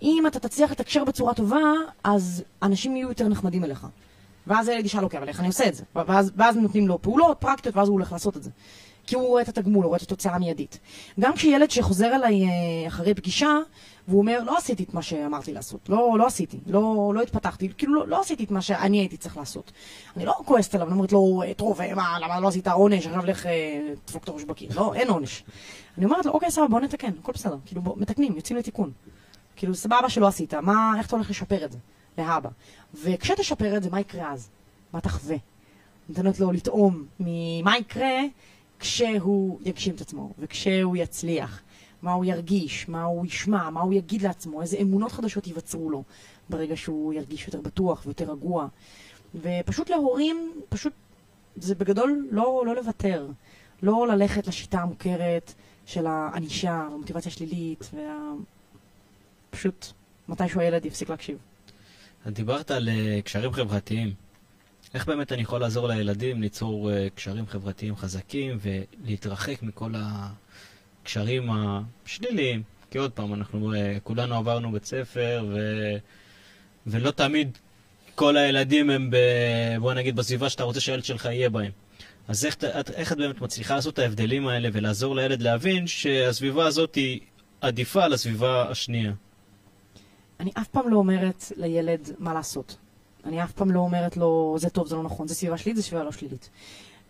[0.02, 1.72] אם אתה תצליח לתקשר בצורה טובה,
[2.04, 3.86] אז אנשים יהיו יותר נחמדים אליך.
[4.46, 5.84] ואז הילד ישאל, אוקיי, אבל איך אני עושה את זה?
[5.94, 8.50] ואז, ואז נותנים לו פעולות פרקטיות, ואז הוא הולך לעשות את זה.
[9.12, 10.78] כי הוא רואה את התגמול, הוא רואה את התוצאה המיידית.
[11.20, 12.50] גם כשילד שחוזר אליי אה,
[12.86, 13.58] אחרי פגישה,
[14.08, 17.94] והוא אומר, לא עשיתי את מה שאמרתי לעשות, לא, לא עשיתי, לא, לא התפתחתי, כאילו
[17.94, 19.72] לא, לא עשיתי את מה שאני הייתי צריך לעשות.
[20.16, 23.26] אני לא כועסת עליו, אני אומרת לו, "אה, טוב, מה, למה לא עשית עונש, עכשיו
[23.26, 24.70] לך אה, תדפוק את הראש בקיר.
[24.74, 25.44] לא, אין עונש.
[25.98, 27.56] אני אומרת לו, אוקיי, סבבה, בוא נתקן, הכל בסדר.
[27.66, 28.90] כאילו, בוא, מתקנים, יוצאים לתיקון.
[29.56, 31.78] כאילו, סבבה שלא עשית, מה, איך אתה הולך לשפר את זה
[32.18, 32.48] להבא?
[32.94, 34.50] וכשתשפר את זה, מה יקרה אז?
[34.92, 35.36] מה תחווה?
[36.08, 38.18] נותנת לו לטעום ממה יקרה
[38.82, 41.62] כשהוא יגשים את עצמו, וכשהוא יצליח,
[42.02, 46.02] מה הוא ירגיש, מה הוא ישמע, מה הוא יגיד לעצמו, איזה אמונות חדשות ייווצרו לו
[46.48, 48.68] ברגע שהוא ירגיש יותר בטוח ויותר רגוע.
[49.34, 50.92] ופשוט להורים, פשוט,
[51.56, 53.28] זה בגדול לא, לא לוותר,
[53.82, 55.52] לא ללכת לשיטה המוכרת
[55.86, 58.32] של הענישה, המוטיבציה השלילית, וה...
[59.50, 59.86] פשוט
[60.28, 61.38] מתישהו הילד יפסיק להקשיב.
[62.28, 64.14] את דיברת על אה, קשרים חברתיים.
[64.94, 72.62] איך באמת אני יכול לעזור לילדים ליצור אה, קשרים חברתיים חזקים ולהתרחק מכל הקשרים השליליים?
[72.90, 75.58] כי עוד פעם, אנחנו אה, כולנו עברנו בית ספר, ו...
[76.86, 77.58] ולא תמיד
[78.14, 79.16] כל הילדים הם, ב...
[79.80, 81.70] בוא נגיד, בסביבה שאתה רוצה שהילד שלך יהיה בהם.
[82.28, 82.56] אז איך,
[82.94, 87.20] איך את באמת מצליחה לעשות את ההבדלים האלה ולעזור לילד להבין שהסביבה הזאת היא
[87.60, 89.12] עדיפה על הסביבה השנייה?
[90.40, 92.76] אני אף פעם לא אומרת לילד מה לעשות.
[93.24, 95.82] אני אף פעם לא אומרת לו, זה טוב, זה לא נכון, זה סביבה שלילית, זה
[95.82, 96.50] סביבה לא שלילית.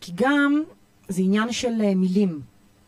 [0.01, 0.63] כי גם
[1.09, 2.41] זה עניין של אה, מילים.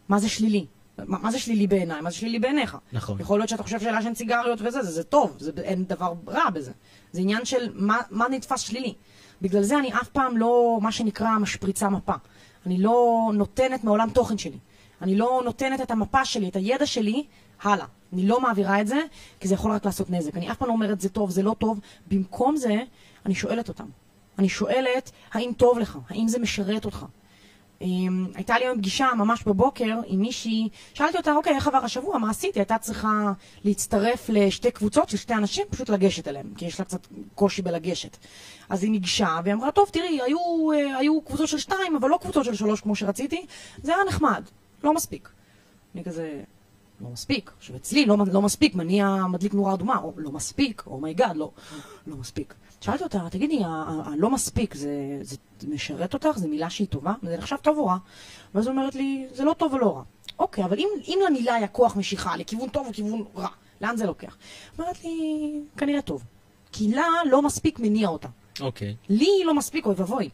[0.09, 0.67] מה זה שלילי?
[0.99, 2.01] מה, מה זה שלילי בעיניי?
[2.01, 2.77] מה זה שלילי בעיניך?
[2.93, 3.21] נכון.
[3.21, 6.73] יכול להיות שאתה חושב שלעשן סיגריות וזה, זה, זה טוב, זה, אין דבר רע בזה.
[7.13, 8.95] זה עניין של מה, מה נתפס שלילי.
[9.43, 12.13] בגלל זה אני אף פעם לא, מה שנקרא, משפריצה מפה.
[12.67, 14.59] אני לא נותנת מעולם תוכן שלי.
[15.03, 17.25] אני לא נותנת את המפה שלי, את הידע שלי,
[17.65, 17.87] הלאה.
[18.13, 19.01] אני לא מעבירה את זה,
[19.41, 20.37] כי זה יכול רק לעשות נזק.
[20.37, 21.81] אני אף פעם לא אומרת זה טוב, זה לא טוב.
[22.11, 22.83] במקום זה,
[23.27, 23.87] אני שואלת אותם.
[24.39, 25.99] אני שואלת, האם טוב לך?
[26.09, 27.07] האם זה משרת אותך?
[27.81, 32.19] אמ, הייתה לי היום פגישה ממש בבוקר עם מישהי, שאלתי אותה, אוקיי, איך עבר השבוע,
[32.19, 32.59] מה עשיתי?
[32.59, 33.33] הייתה צריכה
[33.65, 38.17] להצטרף לשתי קבוצות של שתי אנשים, פשוט לגשת אליהם, כי יש לה קצת קושי בלגשת.
[38.69, 42.19] אז היא ניגשה, והיא אמרה, טוב, תראי, היו, אה, היו קבוצות של שתיים, אבל לא
[42.23, 43.47] קבוצות של שלוש כמו שרציתי,
[43.83, 44.45] זה היה נחמד,
[44.85, 45.29] לא מספיק.
[45.95, 46.43] אני כזה,
[47.01, 47.51] לא מספיק.
[47.59, 51.37] עכשיו, אצלי לא, לא מספיק, מניע מדליק נורה אדומה, או לא מספיק, oh my God,
[51.37, 51.51] לא,
[52.07, 52.55] לא מספיק.
[52.81, 53.61] שאלתי אותה, תגידי,
[54.05, 54.91] הלא מספיק, זה,
[55.23, 55.37] זה
[55.69, 56.29] משרת אותך?
[56.37, 57.13] זו מילה שהיא טובה?
[57.23, 57.97] זה נחשב טוב או רע?
[58.55, 60.03] ואז היא אומרת לי, זה לא טוב ולא רע.
[60.39, 63.49] אוקיי, אבל אם, אם למילה היה כוח משיכה לכיוון טוב וכיוון רע,
[63.81, 64.37] לאן זה לוקח?
[64.79, 66.25] אומרת לי, כנראה טוב.
[66.73, 68.29] כי לה לא מספיק מניע אותה.
[68.61, 68.97] אוקיי.
[69.09, 70.29] לי לא מספיק, אוי ואבוי.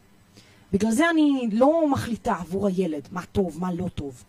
[0.73, 4.23] בגלל זה אני לא מחליטה עבור הילד מה טוב, מה לא טוב.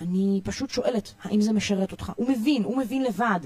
[0.00, 2.12] אני פשוט שואלת, האם זה משרת אותך?
[2.16, 3.40] הוא מבין, הוא מבין לבד.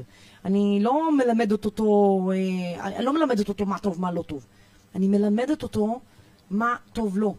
[0.44, 4.46] אני לא מלמדת אותו, אה, אני לא מלמדת אותו מה טוב, מה לא טוב.
[4.94, 6.00] אני מלמדת אותו
[6.50, 7.34] מה טוב לו.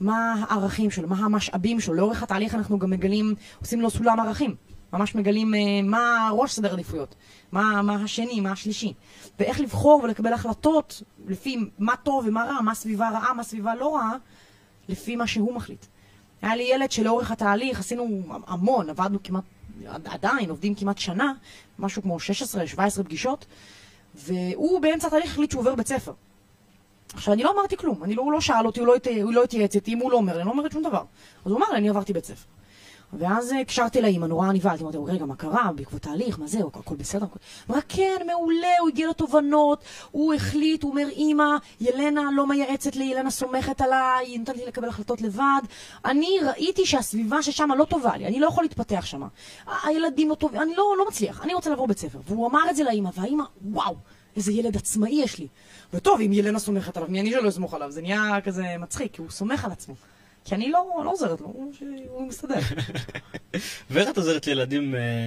[0.00, 1.94] מה הערכים שלו, מה המשאבים שלו.
[1.94, 4.54] לאורך התהליך אנחנו גם מגלים, עושים לו סולם ערכים.
[4.92, 7.14] ממש מגלים אה, מה ראש סדר עדיפויות,
[7.52, 8.92] מה, מה השני, מה השלישי.
[9.38, 13.96] ואיך לבחור ולקבל החלטות לפי מה טוב ומה רע, מה סביבה רעה, מה סביבה לא
[13.96, 14.12] רעה,
[14.88, 15.86] לפי מה שהוא מחליט.
[16.42, 19.44] היה לי ילד שלאורך התהליך עשינו המון, עבדנו כמעט,
[20.04, 21.32] עדיין עובדים כמעט שנה,
[21.78, 22.16] משהו כמו
[22.76, 23.46] 16-17 פגישות,
[24.14, 26.12] והוא באמצע התהליך החליט שהוא עובר בית ספר.
[27.14, 28.94] עכשיו, אני לא אמרתי כלום, אני לא, הוא לא שאל אותי, הוא לא,
[29.32, 31.02] לא התייעץ איתי, אם הוא לא אומר אני לא אומרת שום דבר.
[31.44, 32.59] אז הוא אמר לי, אני עברתי בית ספר.
[33.12, 35.70] ואז אה, הקשרתי לאימא, נורא נבהלתי, אמרתי רגע, מה קרה?
[35.74, 36.58] בעקבות תהליך, מה זה?
[36.58, 37.24] הכל בסדר?
[37.24, 37.38] הכל-"
[37.70, 43.04] אמרה, כן, מעולה, הוא הגיע לתובנות, הוא החליט, הוא אומר, אימא, ילנה לא מייעצת לי,
[43.04, 45.62] ילנה סומכת עליי, היא נותנת לי לקבל החלטות לבד.
[46.04, 49.22] אני ראיתי שהסביבה ששם לא טובה לי, אני לא יכול להתפתח שם.
[49.84, 52.18] הילדים לא טובים, אני לא, לא מצליח, אני רוצה לעבור בית ספר.
[52.26, 53.94] והוא אמר את זה לאימא, והאימא, וואו,
[54.36, 55.48] איזה ילד עצמאי יש לי.
[55.94, 57.90] וטוב, אם ילנה סומכת עליו, מי אני שלא אסמוך עליו?
[57.90, 59.94] זה נהיה כזה מצחיק, כי הוא סומך על עצמו.
[60.50, 62.54] כי אני לא, לא עוזרת לו, הוא, מסתדר.
[63.90, 65.26] ואיך את עוזרת לילדים אה,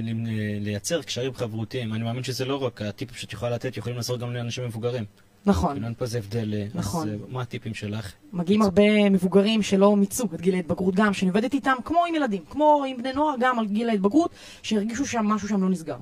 [0.59, 1.93] לייצר קשרים חברותיים?
[1.93, 5.05] אני מאמין שזה לא רק הטיפים שאת יכולה לתת, יכולים לעשות גם לאנשים מבוגרים.
[5.45, 5.74] נכון.
[5.74, 6.53] כאילו אין פה איזה הבדל.
[6.53, 7.09] אה, נכון.
[7.09, 8.11] אז אה, מה הטיפים שלך?
[8.34, 12.43] מגיעים הרבה מבוגרים שלא מיצו את גיל ההתבגרות גם, שאני עובדת איתם, כמו עם ילדים,
[12.49, 14.32] כמו עם בני נוער, גם על גיל ההתבגרות,
[14.63, 15.97] שהרגישו שם משהו שם לא נסגר.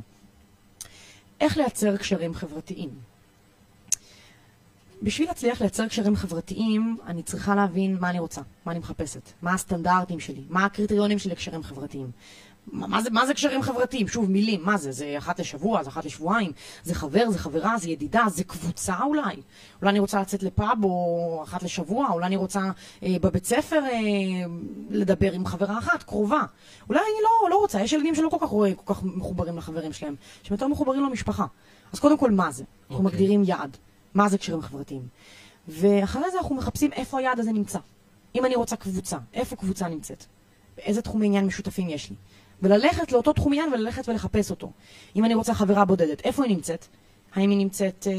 [1.41, 3.10] איך לייצר קשרים חברתיים?
[5.01, 9.53] בשביל להצליח לייצר קשרים חברתיים, אני צריכה להבין מה אני רוצה, מה אני מחפשת, מה
[9.53, 12.11] הסטנדרטים שלי, מה הקריטריונים שלי לקשרים חברתיים.
[12.67, 14.07] מה, מה, זה, מה זה קשרים חברתיים?
[14.07, 14.91] שוב, מילים, מה זה?
[14.91, 16.51] זה אחת לשבוע, זה אחת לשבועיים,
[16.83, 19.35] זה חבר, זה חברה, זה ידידה, זה קבוצה אולי.
[19.81, 22.61] אולי אני רוצה לצאת לפאב או אחת לשבוע, אולי אני רוצה
[23.03, 23.99] אה, בבית ספר אה,
[24.89, 26.41] לדבר עם חברה אחת, קרובה.
[26.89, 29.93] אולי אני לא, לא רוצה, יש ילדים שלא כל כך רואים, כל כך מחוברים לחברים
[29.93, 31.45] שלהם, שהם יותר מחוברים למשפחה.
[31.93, 32.63] אז קודם כל, מה זה?
[32.89, 33.17] אנחנו אוקיי.
[33.17, 33.77] מגדירים יעד.
[34.13, 35.07] מה זה קשרים חברתיים?
[35.67, 37.79] ואחרי זה אנחנו מחפשים איפה היעד הזה נמצא.
[38.35, 40.25] אם אני רוצה קבוצה, איפה קבוצה נמצאת?
[40.77, 42.15] באיזה תחומי עניין משותפים יש לי?
[42.61, 44.71] וללכת לאותו תחום עניין וללכת ולחפש אותו.
[45.15, 46.85] אם אני רוצה חברה בודדת, איפה היא נמצאת?
[47.35, 48.13] האם היא נמצאת אה,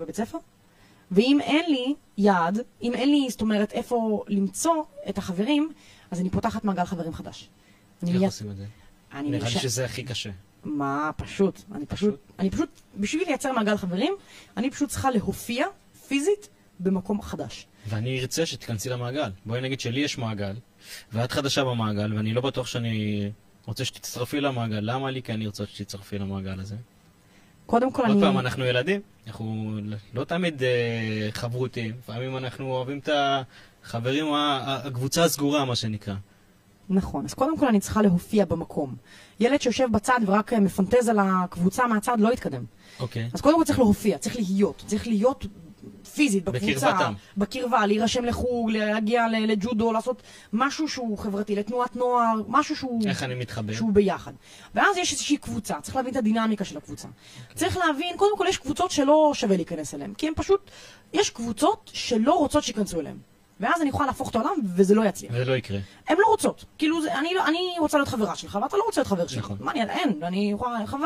[0.00, 0.38] בבית ספר?
[1.10, 4.74] ואם אין לי יעד, אם אין לי, זאת אומרת, איפה למצוא
[5.08, 5.72] את החברים,
[6.10, 7.48] אז אני פותחת מעגל חברים חדש.
[8.02, 8.64] איך מיד- עושים את זה?
[9.12, 10.30] אני נראה לי שזה הכי קשה.
[10.64, 11.60] מה, פשוט.
[11.74, 12.20] אני פשוט, פשוט?
[12.38, 14.12] אני פשוט, בשביל לייצר מעגל חברים,
[14.56, 15.66] אני פשוט צריכה להופיע
[16.08, 16.48] פיזית
[16.80, 17.66] במקום חדש.
[17.88, 19.30] ואני ארצה שתיכנסי למעגל.
[19.46, 20.54] בואי נגיד שלי יש מעגל,
[21.12, 23.30] ואת חדשה במעגל, ואני לא בטוח שאני
[23.66, 24.80] רוצה שתצטרפי למעגל.
[24.82, 26.76] למה לי כן לרצות שתצטרפי למעגל הזה?
[27.66, 28.20] קודם כל עוד אני...
[28.20, 29.78] פעם, אנחנו ילדים, אנחנו
[30.14, 33.08] לא תמיד אה, חברותיים, לפעמים אנחנו אוהבים את
[33.84, 36.14] החברים, הקבוצה הסגורה, מה שנקרא.
[36.90, 37.24] נכון.
[37.24, 38.94] אז קודם כל אני צריכה להופיע במקום.
[39.40, 42.64] ילד שיושב בצד ורק אה, מפנטז על הקבוצה מהצד לא יתקדם.
[43.00, 43.30] אוקיי.
[43.32, 44.84] אז קודם כל צריך להופיע, צריך להיות.
[44.86, 45.46] צריך להיות
[46.14, 46.92] פיזית בקבוצה.
[46.92, 47.12] בקרבתם.
[47.36, 50.22] בקרבה, להירשם לחוג, להגיע לג'ודו, לעשות
[50.52, 53.02] משהו שהוא חברתי, לתנועת נוער, משהו שהוא...
[53.08, 53.72] איך אני מתחבר?
[53.72, 54.32] שהוא ביחד.
[54.74, 57.08] ואז יש איזושהי קבוצה, צריך להבין את הדינמיקה של הקבוצה.
[57.54, 60.70] צריך להבין, קודם כל יש קבוצות שלא שווה להיכנס אליהן, כי הן פשוט,
[61.12, 63.16] יש קבוצות שלא רוצות שייכנסו אליהן.
[63.60, 65.32] ואז אני יכולה להפוך את העולם וזה לא יצליח.
[65.32, 65.78] זה לא יקרה.
[66.08, 66.64] הן לא רוצות.
[66.78, 69.38] כאילו, זה, אני, לא- אני רוצה להיות חברה שלך, ואתה לא רוצה להיות חבר שלי.
[69.38, 69.56] נכון.
[69.60, 71.00] מה, אני, אין, אני יכולה, חבל.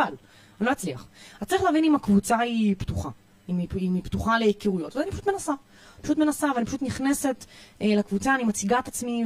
[0.61, 1.07] אני לא אצליח.
[1.41, 3.09] אז צריך להבין אם הקבוצה היא פתוחה.
[3.49, 4.97] אם היא, אם היא פתוחה להיכרויות.
[4.97, 5.53] ואני פשוט מנסה.
[6.03, 7.45] פשוט מנסה, ואני פשוט נכנסת
[7.83, 9.25] אה, לקבוצה, אני מציגה את עצמי,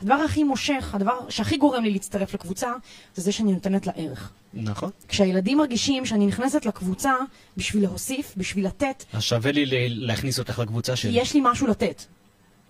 [0.00, 2.72] והדבר הכי מושך, הדבר שהכי גורם לי להצטרף לקבוצה,
[3.14, 4.30] זה זה שאני נותנת לה ערך.
[4.54, 4.90] נכון.
[5.08, 7.14] כשהילדים מרגישים שאני נכנסת לקבוצה
[7.56, 11.20] בשביל להוסיף, בשביל לתת, אז שווה לי להכניס אותך לקבוצה שלי.
[11.20, 12.02] יש לי משהו לתת.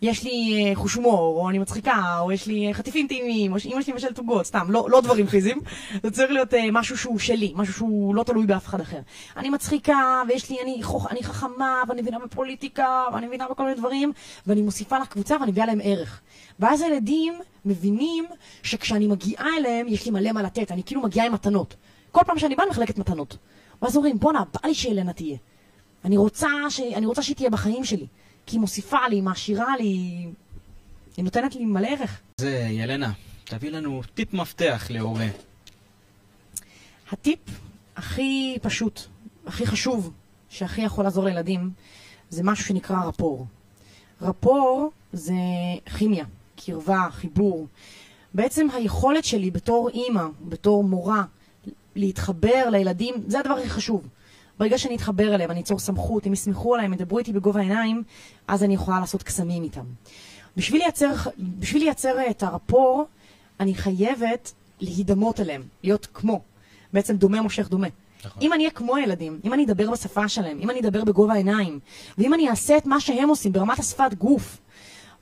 [0.02, 3.60] יש לי אה, חוש הומור, או אני מצחיקה, או יש לי אה, חטיפים טעימים, או
[3.60, 5.60] שאימא שלי מבשלת עוגות, סתם, לא, לא דברים פיזיים.
[6.02, 9.00] זה צריך להיות אה, משהו שהוא שלי, משהו שהוא לא תלוי באף אחד אחר.
[9.36, 13.76] אני מצחיקה, ויש לי, אני, חוכ, אני חכמה, ואני מבינה בפוליטיקה, ואני מבינה בכל מיני
[13.76, 14.12] דברים,
[14.46, 16.20] ואני מוסיפה לקבוצה ואני מביאה להם ערך.
[16.58, 17.34] ואז הילדים
[17.64, 18.24] מבינים
[18.62, 21.76] שכשאני מגיעה אליהם, יש לי מלא מה לתת, אני כאילו מגיעה עם מתנות.
[22.12, 23.36] כל פעם שאני באה, אני מחלקת מתנות.
[23.82, 25.36] ואז אומרים, בואנה, בא לי שאלנה תהיה.
[26.04, 26.80] אני רוצה, ש...
[26.80, 28.06] אני רוצה שהיא תהיה בחיים שלי.
[28.48, 29.84] כי היא מוסיפה לי, היא מעשירה לי,
[31.16, 32.20] היא- נותנת לי מלא ערך.
[32.40, 33.12] זה, ילנה,
[33.44, 35.26] תביא לנו טיפ מפתח להורה.
[37.12, 37.38] הטיפ
[37.96, 39.00] הכי פשוט,
[39.46, 40.12] הכי חשוב,
[40.48, 41.70] שהכי יכול לעזור לילדים,
[42.30, 43.46] זה משהו שנקרא רפור.
[44.22, 45.32] רפור זה
[45.98, 46.24] כימיה,
[46.64, 47.66] קרבה, חיבור.
[48.34, 51.24] בעצם היכולת שלי בתור אימא, בתור מורה,
[51.96, 54.08] להתחבר לילדים, זה הדבר הכי חשוב.
[54.58, 58.02] ברגע שאני אתחבר אליהם, אני אצור סמכות, הם יסמכו עליהם, ידברו איתי בגובה העיניים,
[58.48, 59.84] אז אני יכולה לעשות קסמים איתם.
[60.56, 63.04] בשביל לייצר, בשביל לייצר את הרפור,
[63.60, 66.40] אני חייבת להידמות אליהם, להיות כמו.
[66.92, 67.86] בעצם דומה מושך דומה.
[68.24, 68.42] נכון.
[68.42, 71.78] אם אני אהיה כמו הילדים, אם אני אדבר בשפה שלהם, אם אני אדבר בגובה העיניים,
[72.18, 74.58] ואם אני אעשה את מה שהם עושים ברמת השפת גוף,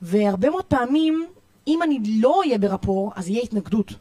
[0.03, 1.26] והרבה מאוד פעמים,
[1.66, 3.93] אם אני לא אהיה ברפור, אז יהיה התנגדות.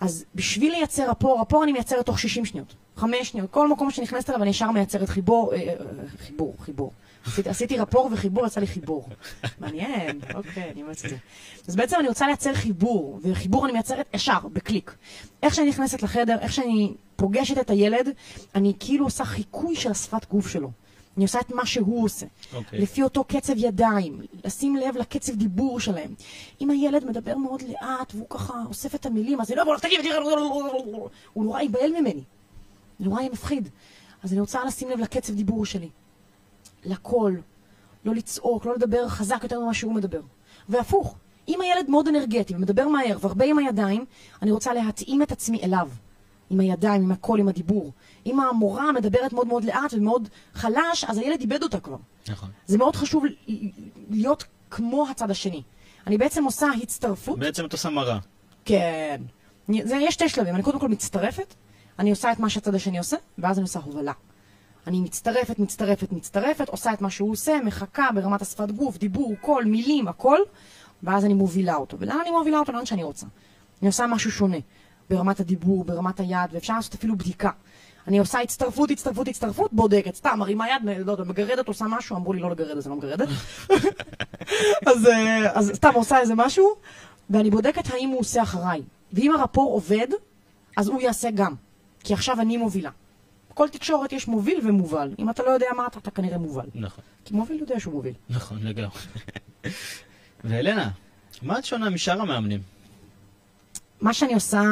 [0.00, 3.50] אז בשביל לייצר רפור, רפור אני מייצרת תוך 60 שניות, 5 שניות.
[3.50, 5.74] כל מקום שנכנסת אליו אני ישר מייצרת חיבור, אה, אה,
[6.26, 6.92] חיבור, חיבור.
[7.26, 9.08] עשיתי, עשיתי רפור וחיבור, יצא לי חיבור.
[9.60, 11.16] מעניין, אוקיי, אני אומרת את זה.
[11.68, 14.94] אז בעצם אני רוצה לייצר חיבור, וחיבור אני מייצרת ישר, בקליק.
[15.42, 18.08] איך שאני נכנסת לחדר, איך שאני פוגשת את הילד,
[18.54, 20.70] אני כאילו עושה חיקוי של השפת גוף שלו.
[21.16, 22.26] אני עושה את מה שהוא עושה.
[22.54, 22.78] אוקיי.
[22.78, 26.14] לפי אותו קצב ידיים, לשים לב לקצב דיבור שלהם.
[26.60, 29.80] אם הילד מדבר מאוד לאט והוא ככה אוסף את המילים, אז אני לא אבוא לך,
[29.80, 30.00] תגיד,
[31.32, 32.22] הוא נורא ייבהל ממני.
[33.00, 33.68] זה נורא יהיה מפחיד.
[34.22, 35.88] אז אני רוצה לשים לב לקצב דיבור שלי.
[36.84, 37.40] לקול,
[38.04, 40.20] לא לצעוק, לא לדבר חזק יותר ממה שהוא מדבר.
[40.68, 41.14] והפוך,
[41.48, 44.04] אם הילד מאוד אנרגטי ומדבר מהר והרבה עם הידיים,
[44.42, 45.88] אני רוצה להתאים את עצמי אליו.
[46.50, 47.92] עם הידיים, עם הקול, עם הדיבור.
[48.26, 51.96] אם המורה מדברת מאוד מאוד לאט ומאוד חלש, אז הילד איבד אותה כבר.
[52.28, 52.48] נכון.
[52.66, 53.24] זה מאוד חשוב
[54.10, 55.62] להיות כמו הצד השני.
[56.06, 57.38] אני בעצם עושה הצטרפות.
[57.38, 58.18] בעצם את עושה מראה.
[58.64, 59.22] כן.
[59.84, 60.54] זה, יש שתי שלבים.
[60.54, 61.54] אני קודם כל מצטרפת,
[62.00, 64.12] אני עושה את מה שהצד השני עושה, ואז אני עושה הובלה.
[64.86, 69.64] אני מצטרפת, מצטרפת, מצטרפת, עושה את מה שהוא עושה, מחכה ברמת השפת גוף, דיבור, קול,
[69.64, 70.38] מילים, הכל,
[71.02, 71.96] ואז אני מובילה אותו.
[72.00, 72.72] ולאן אני מובילה אותו?
[72.72, 73.26] לאן שאני רוצה.
[73.82, 74.56] אני עושה משהו שונה,
[75.10, 77.50] ברמת הדיבור, ברמת היד, ואפשר לעשות אפילו בדיקה.
[78.08, 82.32] אני עושה הצטרפות, הצטרפות, הצטרפות, בודקת, סתם, מרימה יד, לא יודע, מגרדת, עושה משהו, אמרו
[82.32, 83.28] לי לא לגרד, אז אני לא מגרדת.
[84.88, 86.68] אז, אה, אז סתם עושה איזה משהו,
[87.30, 88.82] ואני בודקת האם הוא עושה אחריי.
[89.12, 90.08] ואם הרפור עובד,
[90.76, 91.54] אז הוא יעשה גם.
[92.04, 92.90] כי עכשיו אני מובילה.
[93.50, 95.14] בכל תקשורת יש מוביל ומובל.
[95.18, 96.66] אם אתה לא יודע מה אתה, אתה כנראה מובל.
[96.74, 98.14] נכון, כי מוביל יודע שהוא מוביל.
[98.30, 98.98] נכון, לגמרי.
[100.44, 100.90] ואלנה,
[101.42, 102.60] מה את שונה משאר המאמנים?
[104.00, 104.62] מה שאני עושה,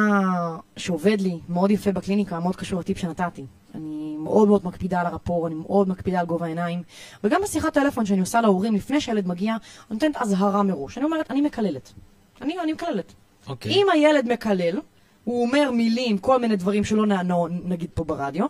[0.77, 3.45] שעובד לי מאוד יפה בקליניקה, מאוד קשור לטיפ שנתתי.
[3.75, 6.83] אני מאוד מאוד מקפידה על הרפור, אני מאוד מקפידה על גובה העיניים.
[7.23, 9.59] וגם בשיחת טלפון שאני עושה להורים לפני שהילד מגיע, אני
[9.89, 10.97] נותנת אזהרה מראש.
[10.97, 11.93] אני אומרת, אני מקללת.
[12.41, 13.13] אני, אני מקללת.
[13.47, 13.71] אוקיי.
[13.71, 14.79] אם הילד מקלל,
[15.23, 18.45] הוא אומר מילים, כל מיני דברים שלא נענו, נגיד פה ברדיו,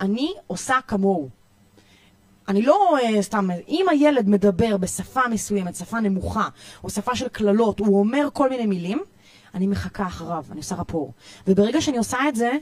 [0.00, 1.28] אני עושה כמוהו.
[2.48, 6.48] אני לא uh, סתם, אם הילד מדבר בשפה מסוימת, שפה נמוכה,
[6.84, 9.02] או שפה של קללות, הוא אומר כל מיני מילים,
[9.54, 11.12] אני מחכה אחריו, אני עושה רפור.
[11.46, 12.52] וברגע שאני עושה את זה,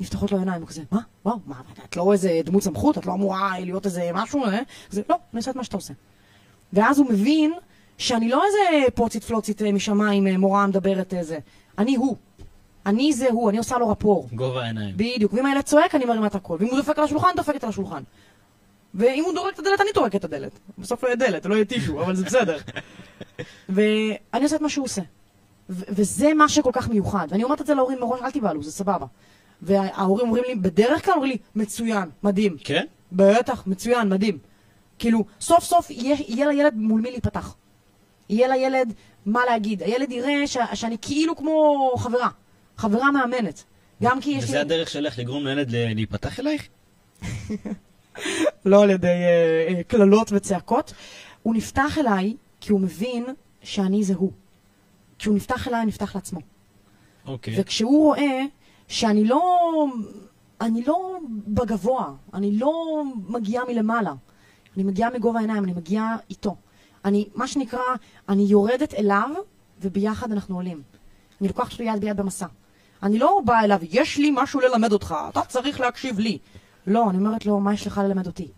[0.00, 1.00] נפתחות לו עיניים, כזה, מה?
[1.24, 2.98] וואו, מה, את לא איזה דמות סמכות?
[2.98, 4.44] את לא אמורה להיות איזה משהו?
[4.44, 4.60] אה?
[4.90, 5.94] זה, לא, אני עושה את מה שאתה עושה.
[6.72, 7.52] ואז הוא מבין
[7.98, 11.38] שאני לא איזה פוצית פלוצית אה, משמיים, אה, מורה מדברת איזה.
[11.78, 12.16] אני הוא.
[12.86, 14.28] אני זה הוא, אני עושה לו רפור.
[14.32, 14.94] גובה העיניים.
[14.96, 15.32] בדיוק.
[15.32, 16.58] ואם הילד צועק, אני מרימה את הקול.
[16.60, 18.02] ואם הוא דופק על השולחן, דופקת על השולחן.
[18.94, 20.52] ואם הוא דורק את הדלת, אני טורק את הדלת.
[20.78, 22.58] בסוף לא יהיה דלת, לא יהיה טישו, אבל זה בסדר.
[23.68, 25.02] ואני עושה את מה שהוא עושה.
[25.70, 27.26] ו- וזה מה שכל כך מיוחד.
[27.30, 29.06] ואני אומרת את זה להורים מראש, אל תיבהלו, זה סבבה.
[29.62, 32.56] וההורים אומרים לי, בדרך כלל אומרים לי, מצוין, מדהים.
[32.64, 32.84] כן?
[33.12, 34.38] בטח, מצוין, מדהים.
[34.98, 37.56] כאילו, סוף סוף יהיה, יהיה לילד מול מי להיפתח.
[38.28, 38.92] יהיה לילד
[39.26, 39.82] מה להגיד.
[39.82, 42.28] הילד יראה ש, שאני כאילו כמו חברה.
[42.76, 43.64] חברה מאמנת.
[44.02, 44.58] גם כי יש וזה לי...
[44.58, 46.68] הדרך שלך לגרום לילד להיפתח אלייך?
[48.64, 50.92] לא על ידי אה, אה, קללות וצעקות.
[51.42, 53.24] הוא נפתח אליי כי הוא מבין
[53.62, 54.32] שאני זה הוא.
[55.18, 56.40] כשהוא נפתח אליי, נפתח לעצמו.
[57.26, 57.60] אוקיי.
[57.60, 58.42] וכשהוא רואה
[58.88, 59.86] שאני לא,
[60.60, 61.18] אני לא
[61.48, 64.14] בגבוה, אני לא מגיעה מלמעלה,
[64.76, 66.56] אני מגיעה מגובה העיניים, אני מגיעה איתו.
[67.04, 67.80] אני, מה שנקרא,
[68.28, 69.30] אני יורדת אליו,
[69.80, 70.82] וביחד אנחנו עולים.
[71.40, 72.46] אני לוקחת אותו יד ביד במסע.
[73.02, 76.38] אני לא באה אליו, יש לי משהו ללמד אותך, אתה צריך להקשיב לי.
[76.86, 78.48] לא, אני אומרת לו, מה יש לך ללמד אותי?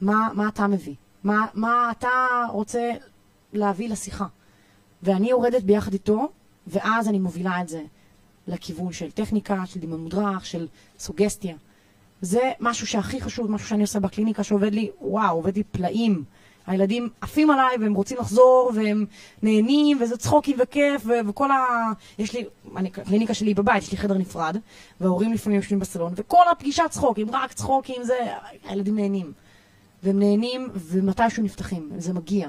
[0.00, 0.94] מה, מה אתה מביא?
[1.24, 2.10] מה, מה אתה
[2.50, 2.90] רוצה
[3.52, 4.26] להביא לשיחה?
[5.02, 6.28] ואני יורדת ביחד איתו,
[6.66, 7.82] ואז אני מובילה את זה
[8.48, 10.68] לכיוון של טכניקה, של דמיון מודרך, של
[10.98, 11.56] סוגסטיה.
[12.20, 16.24] זה משהו שהכי חשוב, משהו שאני עושה בקליניקה שעובד לי, וואו, עובד לי פלאים.
[16.66, 19.06] הילדים עפים עליי והם רוצים לחזור והם
[19.42, 21.64] נהנים וזה צחוקים וכיף ו- וכל ה...
[22.18, 22.44] יש לי,
[22.76, 24.56] אני, הקליניקה שלי בבית, יש לי חדר נפרד
[25.00, 28.18] וההורים לפעמים יושבים בסלון וכל הפגישה צחוקים, רק צחוקים, זה...
[28.64, 29.32] הילדים נהנים.
[30.02, 32.48] והם נהנים ומתישהו נפתחים, זה מגיע.